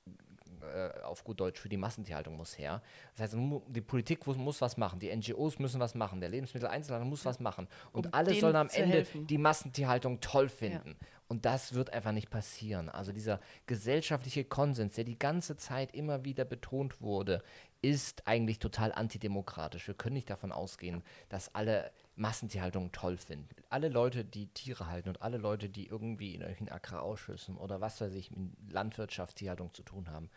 äh, 0.67 1.03
auf 1.03 1.25
gut 1.25 1.41
Deutsch 1.41 1.61
für 1.61 1.69
die 1.69 1.77
Massentierhaltung 1.77 2.37
muss 2.37 2.59
her. 2.59 2.83
Das 3.15 3.33
heißt, 3.33 3.37
die 3.69 3.81
Politik 3.81 4.27
muss, 4.27 4.61
was 4.61 4.77
machen, 4.77 4.99
die 4.99 5.15
NGOs 5.15 5.59
müssen 5.59 5.81
was 5.81 5.95
machen, 5.95 6.21
der 6.21 6.29
Lebensmitteleinzelhandel 6.31 7.09
muss 7.09 7.25
was 7.25 7.41
machen. 7.41 7.69
Und 7.93 8.07
um 8.07 8.15
alle 8.15 8.35
sollen 8.35 8.57
am 8.57 8.69
Ende 8.69 8.97
helfen. 8.99 9.27
die 9.27 9.39
Massentierhaltung 9.39 10.21
toll 10.21 10.49
finden. 10.49 10.97
Ja. 11.01 11.07
Und 11.29 11.45
das 11.45 11.75
wird 11.75 11.93
einfach 11.93 12.13
nicht 12.13 12.31
passieren. 12.31 12.89
Also 12.89 13.13
dieser 13.13 13.41
gesellschaftliche 13.67 14.45
Konsens, 14.45 14.95
der 14.95 15.05
die 15.05 15.19
ganze 15.19 15.57
Zeit 15.57 15.95
immer 15.95 16.25
wieder 16.25 16.45
betont 16.45 17.01
wurde, 17.01 17.43
ist 17.83 18.27
eigentlich 18.27 18.59
total 18.59 18.93
antidemokratisch. 18.93 19.87
Wir 19.87 19.95
können 19.95 20.15
nicht 20.15 20.31
davon 20.31 20.53
ausgehen, 20.53 21.03
dass 21.29 21.55
alle 21.55 21.91
Massentierhaltung 22.17 22.93
toll 22.93 23.19
finden. 23.19 23.55
Alle 23.69 23.89
Leute, 23.89 24.25
die 24.25 24.49
Tiere 24.49 24.89
halten 24.89 25.11
und 25.11 25.23
alle 25.23 25.37
Leute, 25.37 25.69
die 25.69 25.87
irgendwie 25.87 26.35
in 26.35 26.41
irgendwelchen 26.41 26.71
Agrarausschüssen 26.71 27.57
oder 27.57 27.81
was 27.81 28.01
weiß 28.01 28.15
ich, 28.15 28.31
mit 28.31 28.73
Landwirtschaft, 28.73 29.37
Tierhaltung 29.37 29.73
zu 29.75 29.83
tun 29.83 30.11
haben, 30.11 30.31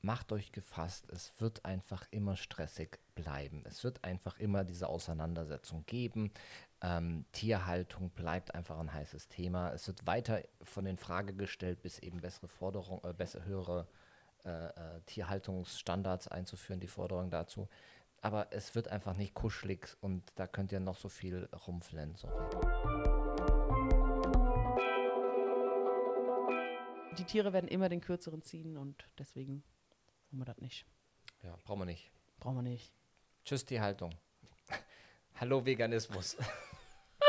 macht 0.00 0.30
euch 0.32 0.52
gefasst, 0.52 1.06
es 1.10 1.32
wird 1.40 1.64
einfach 1.64 2.06
immer 2.12 2.36
stressig 2.36 2.98
bleiben. 3.16 3.62
Es 3.66 3.82
wird 3.82 4.04
einfach 4.04 4.38
immer 4.38 4.62
diese 4.62 4.88
Auseinandersetzung 4.88 5.84
geben. 5.86 6.30
Ähm, 6.80 7.24
Tierhaltung 7.32 8.10
bleibt 8.10 8.54
einfach 8.54 8.78
ein 8.78 8.92
heißes 8.92 9.28
Thema. 9.28 9.72
Es 9.72 9.88
wird 9.88 10.06
weiter 10.06 10.42
von 10.62 10.84
den 10.84 10.96
Frage 10.96 11.34
gestellt, 11.34 11.82
bis 11.82 11.98
eben 11.98 12.20
bessere 12.20 12.46
Forderungen, 12.46 13.02
äh, 13.02 13.12
bessere, 13.12 13.44
höhere 13.44 13.88
äh, 14.44 14.66
äh, 14.66 15.00
Tierhaltungsstandards 15.06 16.28
einzuführen, 16.28 16.78
die 16.78 16.86
Forderung 16.86 17.28
dazu. 17.28 17.68
Aber 18.20 18.48
es 18.50 18.74
wird 18.74 18.88
einfach 18.88 19.16
nicht 19.16 19.34
kuschelig 19.34 19.96
und 20.00 20.24
da 20.34 20.46
könnt 20.46 20.72
ihr 20.72 20.80
noch 20.80 20.96
so 20.96 21.08
viel 21.08 21.48
rumflennen. 21.66 22.16
Sorry. 22.16 22.34
Die 27.16 27.24
Tiere 27.24 27.52
werden 27.52 27.68
immer 27.68 27.88
den 27.88 28.00
kürzeren 28.00 28.42
ziehen 28.42 28.76
und 28.76 29.08
deswegen 29.18 29.62
wollen 30.30 30.40
wir 30.40 30.44
das 30.46 30.58
nicht. 30.58 30.86
Ja, 31.42 31.56
brauchen 31.64 31.80
wir 31.80 31.86
nicht. 31.86 32.10
Brauchen 32.40 32.56
wir 32.56 32.62
nicht. 32.62 32.92
Tschüss, 33.44 33.64
Tierhaltung. 33.64 34.14
Hallo, 35.40 35.64
Veganismus. 35.64 36.36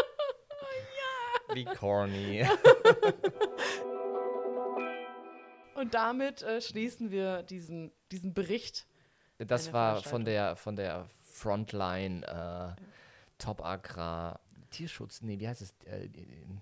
ja. 1.49 1.55
Wie 1.55 1.65
corny. 1.65 2.47
Und 5.79 5.93
damit 5.93 6.41
äh, 6.41 6.59
schließen 6.59 7.09
wir 7.09 7.41
diesen, 7.43 7.93
diesen 8.11 8.33
Bericht. 8.33 8.85
Das 9.39 9.71
war 9.71 10.01
von 10.03 10.25
der, 10.25 10.55
von 10.55 10.75
der 10.75 11.05
Frontline 11.31 12.25
äh, 12.25 12.81
Top 13.37 13.63
Agrar 13.63 14.39
Tierschutz, 14.69 15.21
nee, 15.21 15.39
wie 15.39 15.47
heißt 15.47 15.61
es? 15.61 15.73
Äh, 15.85 16.09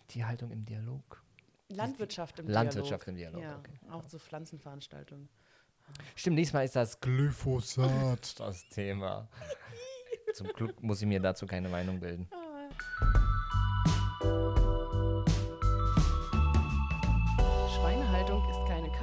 Tierhaltung 0.08 0.52
im 0.52 0.64
Dialog? 0.64 1.22
Landwirtschaft 1.70 2.40
im 2.40 2.48
Landwirtschaft 2.48 2.48
Dialog. 2.48 2.56
Landwirtschaft 2.56 3.08
im 3.08 3.16
Dialog, 3.16 3.42
ja, 3.42 3.58
okay. 3.58 3.80
Auch 3.92 4.04
so 4.08 4.18
Pflanzenveranstaltungen. 4.18 5.28
Stimmt, 6.16 6.36
nächstes 6.36 6.54
Mal 6.54 6.64
ist 6.64 6.76
das 6.76 7.00
Glyphosat 7.02 8.40
das 8.40 8.70
Thema. 8.70 9.28
Zum 10.34 10.48
Glück 10.48 10.82
muss 10.82 11.02
ich 11.02 11.08
mir 11.08 11.20
dazu 11.20 11.46
keine 11.46 11.68
Meinung 11.68 12.00
bilden. 12.00 12.30
Ah. 12.32 12.48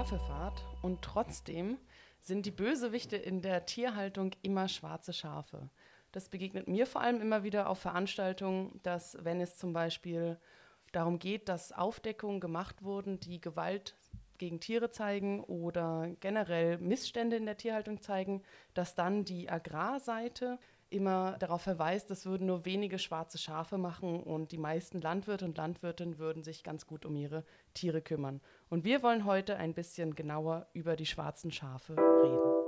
Kaffeefahrt 0.05 0.63
und 0.83 1.01
trotzdem 1.01 1.79
sind 2.25 2.47
die 2.47 2.51
Bösewichte 2.51 3.17
in 3.17 3.43
der 3.43 3.67
Tierhaltung 3.67 4.31
immer 4.41 4.67
schwarze 4.69 5.13
Schafe. 5.13 5.69
Das 6.11 6.31
begegnet 6.31 6.69
mir 6.69 6.87
vor 6.87 7.03
allem 7.03 7.21
immer 7.21 7.45
wieder 7.45 7.69
auf 7.69 7.81
Veranstaltungen, 7.81 8.81
dass 8.83 9.19
wenn 9.23 9.41
es 9.41 9.59
zum 9.59 9.75
Beispiel 9.75 10.39
darum 10.93 11.19
geht, 11.19 11.49
dass 11.51 11.73
Aufdeckungen 11.73 12.41
gemacht 12.41 12.83
wurden, 12.83 13.21
die 13.21 13.41
Gewalt 13.41 13.95
gegen 14.39 14.59
Tiere 14.59 14.91
zeigen 14.91 15.45
oder 15.45 16.09
generell 16.21 16.79
Missstände 16.79 17.37
in 17.37 17.45
der 17.45 17.59
Tierhaltung 17.59 18.01
zeigen, 18.01 18.43
dass 18.73 18.95
dann 18.95 19.25
die 19.25 19.51
Agrarseite 19.51 20.59
immer 20.95 21.37
darauf 21.39 21.63
verweist, 21.63 22.11
das 22.11 22.25
würden 22.25 22.47
nur 22.47 22.65
wenige 22.65 22.99
schwarze 22.99 23.39
Schafe 23.39 23.79
machen 23.79 24.23
und 24.23 24.53
die 24.53 24.59
meisten 24.59 25.01
Landwirte 25.01 25.45
und 25.45 25.57
Landwirtinnen 25.57 26.19
würden 26.19 26.43
sich 26.43 26.63
ganz 26.63 26.87
gut 26.87 27.05
um 27.05 27.17
ihre 27.17 27.45
Tiere 27.75 28.01
kümmern. 28.01 28.41
Und 28.71 28.85
wir 28.85 29.03
wollen 29.03 29.25
heute 29.25 29.57
ein 29.57 29.75
bisschen 29.75 30.15
genauer 30.15 30.69
über 30.73 30.97
die 30.97 31.07
schwarzen 31.07 31.51
Schafe 31.51 31.97
reden. 31.97 32.65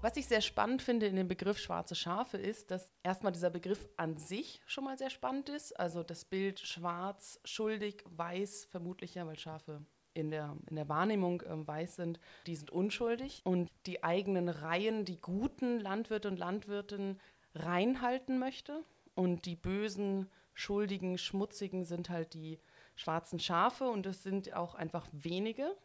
Was 0.00 0.16
ich 0.16 0.28
sehr 0.28 0.40
spannend 0.40 0.80
finde 0.80 1.06
in 1.06 1.16
dem 1.16 1.26
Begriff 1.26 1.58
schwarze 1.58 1.96
Schafe 1.96 2.38
ist, 2.38 2.70
dass 2.70 2.92
erstmal 3.02 3.32
dieser 3.32 3.50
Begriff 3.50 3.88
an 3.96 4.16
sich 4.16 4.60
schon 4.64 4.84
mal 4.84 4.96
sehr 4.96 5.10
spannend 5.10 5.48
ist. 5.48 5.78
Also 5.78 6.04
das 6.04 6.24
Bild 6.24 6.60
schwarz, 6.60 7.40
schuldig, 7.44 8.04
weiß, 8.08 8.66
vermutlich 8.70 9.16
ja, 9.16 9.26
weil 9.26 9.38
Schafe 9.38 9.84
in 10.18 10.30
der, 10.30 10.56
in 10.68 10.76
der 10.76 10.88
Wahrnehmung 10.88 11.42
äh, 11.42 11.66
weiß 11.66 11.96
sind, 11.96 12.20
die 12.46 12.56
sind 12.56 12.70
unschuldig 12.70 13.42
und 13.44 13.70
die 13.86 14.04
eigenen 14.04 14.48
Reihen, 14.48 15.04
die 15.04 15.20
guten 15.20 15.80
Landwirte 15.80 16.28
und 16.28 16.38
Landwirtinnen 16.38 17.20
reinhalten 17.54 18.38
möchte 18.38 18.84
und 19.14 19.46
die 19.46 19.56
bösen, 19.56 20.30
schuldigen, 20.54 21.18
schmutzigen 21.18 21.84
sind 21.84 22.10
halt 22.10 22.34
die 22.34 22.58
schwarzen 22.96 23.38
Schafe 23.38 23.88
und 23.88 24.06
es 24.06 24.22
sind 24.22 24.52
auch 24.54 24.74
einfach 24.74 25.06
wenige, 25.12 25.76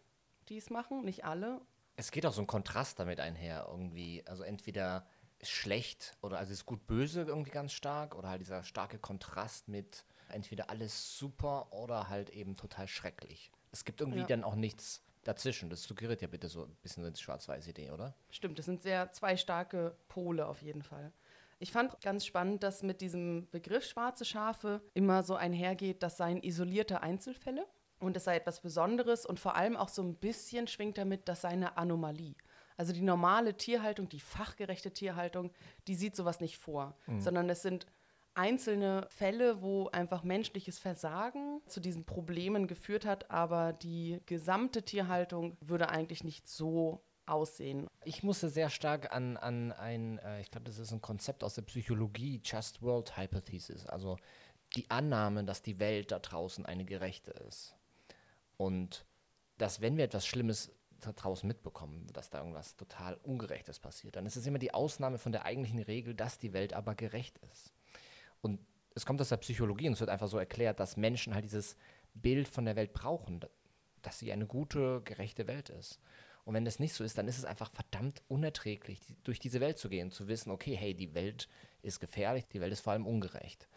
die 0.49 0.57
es 0.57 0.69
machen, 0.69 1.05
nicht 1.05 1.25
alle. 1.25 1.61
Es 1.95 2.11
geht 2.11 2.25
auch 2.25 2.33
so 2.33 2.41
ein 2.41 2.47
Kontrast 2.47 2.99
damit 2.99 3.19
einher 3.19 3.67
irgendwie, 3.69 4.23
also 4.25 4.43
entweder 4.43 5.05
ist 5.39 5.51
schlecht 5.51 6.17
oder 6.21 6.39
also 6.39 6.53
ist 6.53 6.65
gut 6.65 6.87
böse 6.87 7.21
irgendwie 7.21 7.51
ganz 7.51 7.73
stark 7.73 8.15
oder 8.15 8.29
halt 8.29 8.41
dieser 8.41 8.63
starke 8.63 8.97
Kontrast 8.97 9.67
mit 9.67 10.05
entweder 10.29 10.69
alles 10.69 11.17
super 11.17 11.71
oder 11.71 12.09
halt 12.09 12.29
eben 12.29 12.55
total 12.55 12.87
schrecklich. 12.87 13.51
Es 13.73 13.83
gibt 13.83 13.99
irgendwie 13.99 14.21
ja. 14.21 14.27
dann 14.27 14.43
auch 14.45 14.55
nichts 14.55 15.03
dazwischen. 15.23 15.69
Das 15.69 15.83
suggeriert 15.83 16.21
ja 16.21 16.27
bitte 16.27 16.47
so 16.47 16.63
ein 16.63 16.75
bisschen 16.81 17.03
eine 17.03 17.15
schwarz-weiß 17.15 17.67
Idee, 17.67 17.91
oder? 17.91 18.15
Stimmt, 18.29 18.59
das 18.59 18.65
sind 18.65 18.81
sehr 18.81 19.11
zwei 19.11 19.35
starke 19.35 19.97
Pole 20.07 20.45
auf 20.47 20.61
jeden 20.61 20.83
Fall. 20.83 21.11
Ich 21.59 21.71
fand 21.71 21.99
ganz 22.01 22.25
spannend, 22.25 22.63
dass 22.63 22.83
mit 22.83 23.01
diesem 23.01 23.49
Begriff 23.49 23.85
schwarze 23.85 24.25
Schafe 24.25 24.81
immer 24.93 25.23
so 25.23 25.35
einhergeht, 25.35 26.03
das 26.03 26.17
seien 26.17 26.43
isolierte 26.43 27.01
Einzelfälle 27.01 27.65
und 27.99 28.17
es 28.17 28.25
sei 28.25 28.35
etwas 28.35 28.61
Besonderes 28.61 29.25
und 29.25 29.39
vor 29.39 29.55
allem 29.55 29.77
auch 29.77 29.89
so 29.89 30.03
ein 30.03 30.15
bisschen 30.15 30.67
schwingt 30.67 30.97
damit, 30.97 31.27
das 31.27 31.41
sei 31.41 31.49
eine 31.49 31.77
Anomalie. 31.77 32.35
Also 32.75 32.91
die 32.91 33.01
normale 33.01 33.55
Tierhaltung, 33.55 34.09
die 34.09 34.19
fachgerechte 34.19 34.91
Tierhaltung, 34.91 35.51
die 35.87 35.95
sieht 35.95 36.15
sowas 36.15 36.41
nicht 36.41 36.57
vor, 36.57 36.97
mhm. 37.07 37.21
sondern 37.21 37.49
es 37.49 37.61
sind 37.61 37.85
einzelne 38.35 39.07
Fälle, 39.09 39.61
wo 39.61 39.87
einfach 39.89 40.23
menschliches 40.23 40.79
Versagen 40.79 41.61
zu 41.67 41.79
diesen 41.79 42.05
Problemen 42.05 42.67
geführt 42.67 43.05
hat, 43.05 43.29
aber 43.29 43.73
die 43.73 44.19
gesamte 44.25 44.83
Tierhaltung 44.83 45.57
würde 45.61 45.89
eigentlich 45.89 46.23
nicht 46.23 46.47
so 46.47 47.03
aussehen. 47.25 47.87
Ich 48.03 48.23
musste 48.23 48.49
sehr 48.49 48.69
stark 48.69 49.13
an, 49.13 49.37
an 49.37 49.71
ein, 49.71 50.19
äh, 50.19 50.41
ich 50.41 50.51
glaube, 50.51 50.65
das 50.65 50.77
ist 50.77 50.91
ein 50.91 51.01
Konzept 51.01 51.43
aus 51.43 51.55
der 51.55 51.61
Psychologie, 51.63 52.41
Just 52.43 52.81
World 52.81 53.17
Hypothesis, 53.17 53.85
also 53.85 54.17
die 54.75 54.89
Annahme, 54.89 55.43
dass 55.43 55.61
die 55.61 55.79
Welt 55.79 56.11
da 56.11 56.19
draußen 56.19 56.65
eine 56.65 56.85
gerechte 56.85 57.31
ist. 57.31 57.75
Und 58.57 59.05
dass, 59.57 59.81
wenn 59.81 59.97
wir 59.97 60.05
etwas 60.05 60.25
Schlimmes 60.25 60.71
da 60.99 61.11
draußen 61.11 61.47
mitbekommen, 61.47 62.07
dass 62.13 62.29
da 62.29 62.39
irgendwas 62.39 62.75
total 62.75 63.15
Ungerechtes 63.23 63.79
passiert, 63.79 64.15
dann 64.15 64.25
ist 64.25 64.35
es 64.35 64.47
immer 64.47 64.59
die 64.59 64.73
Ausnahme 64.73 65.17
von 65.17 65.31
der 65.31 65.45
eigentlichen 65.45 65.79
Regel, 65.79 66.15
dass 66.15 66.37
die 66.37 66.53
Welt 66.53 66.73
aber 66.73 66.95
gerecht 66.95 67.39
ist. 67.51 67.73
Und 68.43 68.59
es 68.93 69.05
kommt 69.05 69.21
aus 69.21 69.29
der 69.29 69.38
Psychologie 69.38 69.88
und 69.88 69.93
es 69.93 70.00
wird 70.00 70.09
einfach 70.09 70.27
so 70.27 70.38
erklärt, 70.38 70.79
dass 70.79 70.97
Menschen 70.97 71.33
halt 71.33 71.45
dieses 71.45 71.75
Bild 72.13 72.47
von 72.47 72.65
der 72.65 72.75
Welt 72.75 72.93
brauchen, 72.93 73.39
dass 74.01 74.19
sie 74.19 74.31
eine 74.31 74.45
gute, 74.45 75.01
gerechte 75.03 75.47
Welt 75.47 75.69
ist. 75.69 76.00
Und 76.43 76.53
wenn 76.53 76.65
das 76.65 76.77
nicht 76.77 76.93
so 76.93 77.03
ist, 77.03 77.17
dann 77.17 77.27
ist 77.27 77.38
es 77.38 77.45
einfach 77.45 77.71
verdammt 77.71 78.21
unerträglich, 78.27 79.00
durch 79.23 79.39
diese 79.39 79.62
Welt 79.62 79.77
zu 79.77 79.89
gehen, 79.89 80.12
zu 80.12 80.27
wissen, 80.27 80.51
okay, 80.51 80.75
hey, 80.75 80.93
die 80.93 81.13
Welt 81.13 81.47
ist 81.81 82.01
gefährlich, 82.01 82.45
die 82.51 82.59
Welt 82.59 82.73
ist 82.73 82.81
vor 82.81 82.93
allem 82.93 83.07
ungerecht. 83.07 83.67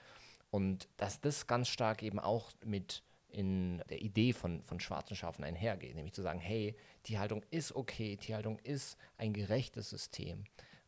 Und 0.51 0.89
dass 0.97 1.21
das 1.21 1.47
ganz 1.47 1.69
stark 1.69 2.03
eben 2.03 2.19
auch 2.19 2.51
mit 2.65 3.05
in 3.29 3.83
der 3.89 4.03
Idee 4.03 4.33
von, 4.33 4.63
von 4.65 4.81
schwarzen 4.81 5.17
Schafen 5.17 5.45
einhergeht, 5.45 5.95
nämlich 5.95 6.15
zu 6.15 6.23
sagen, 6.23 6.41
hey, 6.41 6.75
Tierhaltung 7.05 7.45
ist 7.51 7.75
okay, 7.75 8.17
Tierhaltung 8.17 8.59
ist 8.61 8.97
ein 9.17 9.33
gerechtes 9.33 9.91
System. 9.91 10.45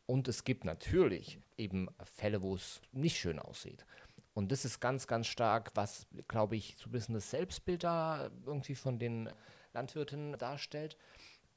Und 0.08 0.26
es 0.26 0.44
gibt 0.44 0.64
natürlich 0.64 1.38
eben 1.58 1.90
Fälle, 2.02 2.40
wo 2.40 2.54
es 2.54 2.80
nicht 2.92 3.18
schön 3.18 3.38
aussieht. 3.38 3.84
Und 4.32 4.50
das 4.50 4.64
ist 4.64 4.80
ganz, 4.80 5.06
ganz 5.06 5.26
stark, 5.26 5.72
was, 5.74 6.06
glaube 6.28 6.56
ich, 6.56 6.76
so 6.78 6.88
ein 6.88 6.92
bisschen 6.92 7.14
das 7.14 7.30
Selbstbild 7.30 7.84
da 7.84 8.30
irgendwie 8.46 8.74
von 8.74 8.98
den 8.98 9.28
Landwirten 9.74 10.38
darstellt. 10.38 10.96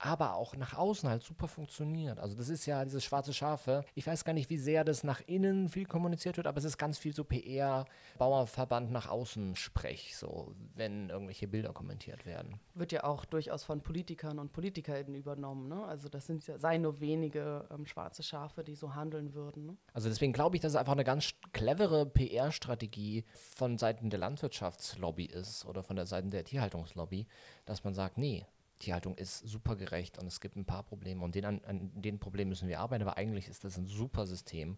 Aber 0.01 0.33
auch 0.35 0.55
nach 0.55 0.73
außen 0.73 1.07
halt 1.07 1.21
super 1.21 1.47
funktioniert. 1.47 2.19
Also 2.19 2.35
das 2.35 2.49
ist 2.49 2.65
ja 2.65 2.83
dieses 2.83 3.03
schwarze 3.03 3.33
Schafe. 3.33 3.85
Ich 3.93 4.07
weiß 4.07 4.25
gar 4.25 4.33
nicht, 4.33 4.49
wie 4.49 4.57
sehr 4.57 4.83
das 4.83 5.03
nach 5.03 5.21
innen 5.27 5.69
viel 5.69 5.85
kommuniziert 5.85 6.37
wird, 6.37 6.47
aber 6.47 6.57
es 6.57 6.63
ist 6.63 6.77
ganz 6.77 6.97
viel 6.97 7.13
so 7.13 7.23
PR, 7.23 7.85
Bauerverband 8.17 8.91
nach 8.91 9.09
außen 9.09 9.55
Sprech, 9.55 10.17
so 10.17 10.55
wenn 10.75 11.09
irgendwelche 11.09 11.47
Bilder 11.47 11.71
kommentiert 11.71 12.25
werden. 12.25 12.59
Wird 12.73 12.91
ja 12.91 13.03
auch 13.03 13.25
durchaus 13.25 13.63
von 13.63 13.81
Politikern 13.81 14.39
und 14.39 14.51
PolitikerInnen 14.51 15.13
übernommen. 15.13 15.67
Ne? 15.67 15.85
Also 15.85 16.09
das 16.09 16.25
sind 16.25 16.45
ja, 16.47 16.57
seien 16.57 16.81
nur 16.81 16.99
wenige 16.99 17.67
ähm, 17.71 17.85
schwarze 17.85 18.23
Schafe, 18.23 18.63
die 18.63 18.75
so 18.75 18.95
handeln 18.95 19.33
würden. 19.35 19.67
Ne? 19.67 19.77
Also 19.93 20.09
deswegen 20.09 20.33
glaube 20.33 20.55
ich, 20.55 20.61
dass 20.61 20.73
es 20.73 20.77
einfach 20.77 20.93
eine 20.93 21.03
ganz 21.03 21.31
clevere 21.53 22.07
PR-Strategie 22.07 23.23
von 23.55 23.77
Seiten 23.77 24.09
der 24.09 24.19
Landwirtschaftslobby 24.19 25.25
ist 25.25 25.65
oder 25.65 25.83
von 25.83 25.95
der 25.95 26.07
Seite 26.07 26.29
der 26.29 26.43
Tierhaltungslobby, 26.43 27.27
dass 27.65 27.83
man 27.83 27.93
sagt, 27.93 28.17
nee, 28.17 28.45
Tierhaltung 28.81 29.15
ist 29.15 29.39
super 29.39 29.75
gerecht 29.75 30.17
und 30.17 30.27
es 30.27 30.41
gibt 30.41 30.55
ein 30.55 30.65
paar 30.65 30.83
Probleme 30.83 31.23
und 31.23 31.35
den, 31.35 31.45
an, 31.45 31.61
an 31.65 31.91
den 32.01 32.19
Problemen 32.19 32.49
müssen 32.49 32.67
wir 32.67 32.79
arbeiten, 32.79 33.03
aber 33.03 33.17
eigentlich 33.17 33.47
ist 33.47 33.63
das 33.63 33.77
ein 33.77 33.85
super 33.85 34.25
System 34.27 34.75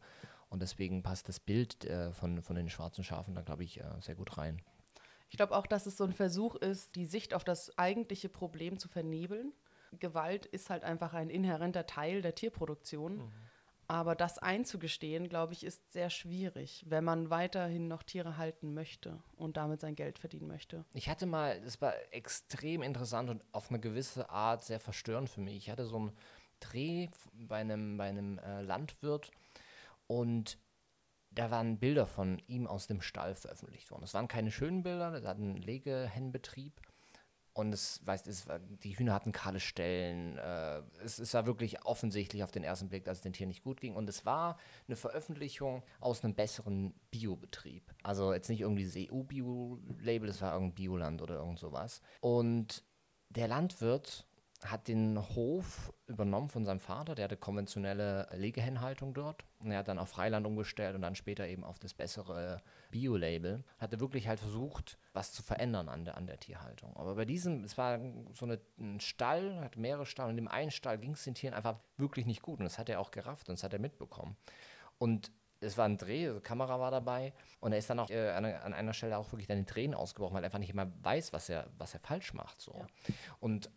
und 0.49 0.61
deswegen 0.61 1.01
passt 1.01 1.29
das 1.29 1.39
Bild 1.39 1.85
äh, 1.85 2.11
von, 2.11 2.41
von 2.43 2.55
den 2.55 2.69
schwarzen 2.69 3.03
Schafen 3.03 3.33
da, 3.33 3.41
glaube 3.41 3.63
ich, 3.63 3.79
äh, 3.79 3.83
sehr 4.01 4.15
gut 4.15 4.37
rein. 4.37 4.61
Ich 5.29 5.37
glaube 5.37 5.55
auch, 5.55 5.65
dass 5.65 5.87
es 5.87 5.97
so 5.97 6.03
ein 6.03 6.13
Versuch 6.13 6.55
ist, 6.55 6.95
die 6.95 7.05
Sicht 7.05 7.33
auf 7.33 7.43
das 7.43 7.75
eigentliche 7.77 8.29
Problem 8.29 8.77
zu 8.77 8.87
vernebeln. 8.87 9.51
Gewalt 9.99 10.45
ist 10.45 10.69
halt 10.69 10.83
einfach 10.83 11.13
ein 11.13 11.29
inhärenter 11.29 11.87
Teil 11.87 12.21
der 12.21 12.35
Tierproduktion. 12.35 13.17
Mhm. 13.17 13.31
Aber 13.93 14.15
das 14.15 14.39
einzugestehen, 14.39 15.29
glaube 15.29 15.53
ich, 15.53 15.63
ist 15.63 15.91
sehr 15.91 16.09
schwierig, 16.09 16.83
wenn 16.87 17.03
man 17.03 17.29
weiterhin 17.29 17.87
noch 17.87 18.01
Tiere 18.01 18.37
halten 18.37 18.73
möchte 18.73 19.21
und 19.35 19.55
damit 19.55 19.81
sein 19.81 19.93
Geld 19.93 20.17
verdienen 20.17 20.47
möchte. 20.47 20.83
Ich 20.95 21.09
hatte 21.09 21.27
mal, 21.27 21.61
das 21.61 21.79
war 21.79 21.93
extrem 22.09 22.81
interessant 22.81 23.29
und 23.29 23.45
auf 23.51 23.69
eine 23.69 23.79
gewisse 23.79 24.31
Art 24.31 24.63
sehr 24.63 24.79
verstörend 24.79 25.29
für 25.29 25.41
mich. 25.41 25.57
Ich 25.57 25.69
hatte 25.69 25.85
so 25.85 25.97
einen 25.97 26.17
Dreh 26.59 27.09
bei 27.33 27.57
einem, 27.57 27.97
bei 27.97 28.09
einem 28.09 28.39
äh, 28.39 28.63
Landwirt 28.63 29.29
und 30.07 30.57
da 31.29 31.51
waren 31.51 31.77
Bilder 31.77 32.07
von 32.07 32.39
ihm 32.47 32.65
aus 32.65 32.87
dem 32.87 32.99
Stall 32.99 33.35
veröffentlicht 33.35 33.91
worden. 33.91 34.05
Es 34.05 34.15
waren 34.15 34.27
keine 34.27 34.49
schönen 34.49 34.81
Bilder, 34.81 35.21
er 35.21 35.29
hat 35.29 35.37
einen 35.37 35.57
Legehennenbetrieb 35.57 36.81
und 37.53 37.73
es, 37.73 38.01
weißt, 38.05 38.27
es, 38.27 38.47
die 38.83 38.97
Hühner 38.97 39.13
hatten 39.13 39.31
kahle 39.31 39.59
Stellen. 39.59 40.37
Äh, 40.37 40.81
es, 41.03 41.19
es 41.19 41.33
war 41.33 41.45
wirklich 41.45 41.85
offensichtlich 41.85 42.43
auf 42.43 42.51
den 42.51 42.63
ersten 42.63 42.89
Blick, 42.89 43.05
dass 43.05 43.17
es 43.17 43.23
den 43.23 43.33
Tieren 43.33 43.49
nicht 43.49 43.63
gut 43.63 43.79
ging. 43.79 43.95
Und 43.95 44.09
es 44.09 44.25
war 44.25 44.57
eine 44.87 44.95
Veröffentlichung 44.95 45.83
aus 45.99 46.23
einem 46.23 46.33
besseren 46.33 46.93
Biobetrieb. 47.11 47.93
Also 48.01 48.33
jetzt 48.33 48.49
nicht 48.49 48.61
irgendwie 48.61 48.85
das 48.85 48.95
EU-Bio-Label, 48.95 50.29
es 50.29 50.41
war 50.41 50.53
irgendein 50.53 50.75
Bioland 50.75 51.21
oder 51.21 51.35
irgend 51.35 51.59
sowas. 51.59 52.01
Und 52.21 52.83
der 53.29 53.47
Landwirt 53.47 54.25
hat 54.65 54.87
den 54.87 55.19
Hof 55.35 55.93
übernommen 56.07 56.49
von 56.49 56.65
seinem 56.65 56.79
Vater, 56.79 57.15
der 57.15 57.25
hatte 57.25 57.37
konventionelle 57.37 58.27
Legehennhaltung 58.33 59.13
dort. 59.13 59.43
Und 59.63 59.71
er 59.71 59.79
hat 59.79 59.87
dann 59.87 59.99
auf 59.99 60.09
Freiland 60.09 60.45
umgestellt 60.45 60.95
und 60.95 61.01
dann 61.01 61.15
später 61.15 61.47
eben 61.47 61.63
auf 61.63 61.79
das 61.79 61.93
bessere 61.93 62.61
Bio-Label. 62.91 63.63
Hatte 63.77 63.99
wirklich 63.99 64.27
halt 64.27 64.39
versucht, 64.39 64.97
was 65.13 65.31
zu 65.31 65.43
verändern 65.43 65.89
an 65.89 66.05
der, 66.05 66.17
an 66.17 66.27
der 66.27 66.39
Tierhaltung. 66.39 66.95
Aber 66.97 67.15
bei 67.15 67.25
diesem, 67.25 67.63
es 67.63 67.77
war 67.77 67.99
so 68.33 68.45
eine, 68.45 68.59
ein 68.79 68.99
Stall, 68.99 69.59
hat 69.61 69.77
mehrere 69.77 70.05
Stall 70.05 70.25
und 70.25 70.37
in 70.37 70.45
dem 70.45 70.47
einen 70.47 70.71
Stall 70.71 70.97
ging 70.97 71.11
es 71.11 71.23
den 71.23 71.35
Tieren 71.35 71.53
einfach 71.53 71.79
wirklich 71.97 72.25
nicht 72.25 72.41
gut. 72.41 72.59
Und 72.59 72.65
das 72.65 72.77
hat 72.77 72.89
er 72.89 72.99
auch 72.99 73.11
gerafft 73.11 73.49
und 73.49 73.57
das 73.57 73.63
hat 73.63 73.73
er 73.73 73.79
mitbekommen. 73.79 74.35
Und 74.97 75.31
es 75.63 75.77
war 75.77 75.85
ein 75.85 75.97
Dreh, 75.97 76.27
also 76.27 76.41
Kamera 76.41 76.79
war 76.79 76.91
dabei 76.91 77.33
und 77.59 77.71
er 77.71 77.77
ist 77.77 77.89
dann 77.89 77.99
auch 77.99 78.09
äh, 78.09 78.31
an, 78.31 78.45
an, 78.45 78.73
einer 78.73 78.93
Stelle 78.93 79.17
auch 79.17 79.31
wirklich 79.31 79.47
dann 79.47 79.57
in 79.57 79.65
Tränen 79.65 79.95
ausgebrochen, 79.95 80.35
weil 80.35 80.43
er 80.43 80.47
einfach 80.47 80.59
nicht 80.59 80.71
immer 80.71 80.91
weiß, 81.01 81.33
was 81.33 81.49
er, 81.49 81.67
was 81.77 81.93
er 81.93 82.01
falsch 82.01 82.33
macht. 82.33 82.59
So. 82.59 82.73
Ja. 82.73 82.87
Und 83.39 83.71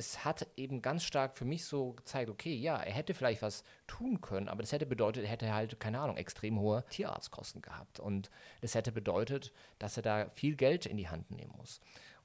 es 0.00 0.24
hat 0.24 0.46
eben 0.56 0.80
ganz 0.80 1.04
stark 1.04 1.36
für 1.36 1.44
mich 1.44 1.66
so 1.66 1.92
gezeigt, 1.92 2.30
okay, 2.30 2.54
ja, 2.54 2.76
er 2.76 2.92
hätte 2.92 3.12
vielleicht 3.12 3.42
was 3.42 3.64
tun 3.86 4.22
können, 4.22 4.48
aber 4.48 4.62
das 4.62 4.72
hätte 4.72 4.86
bedeutet, 4.86 5.24
er 5.24 5.30
hätte 5.30 5.52
halt, 5.52 5.78
keine 5.78 6.00
Ahnung, 6.00 6.16
extrem 6.16 6.58
hohe 6.58 6.84
Tierarztkosten 6.88 7.60
gehabt. 7.60 8.00
Und 8.00 8.30
das 8.62 8.74
hätte 8.74 8.92
bedeutet, 8.92 9.52
dass 9.78 9.98
er 9.98 10.02
da 10.02 10.30
viel 10.30 10.56
Geld 10.56 10.86
in 10.86 10.96
die 10.96 11.08
Hand 11.08 11.30
nehmen 11.30 11.52
muss. 11.58 11.80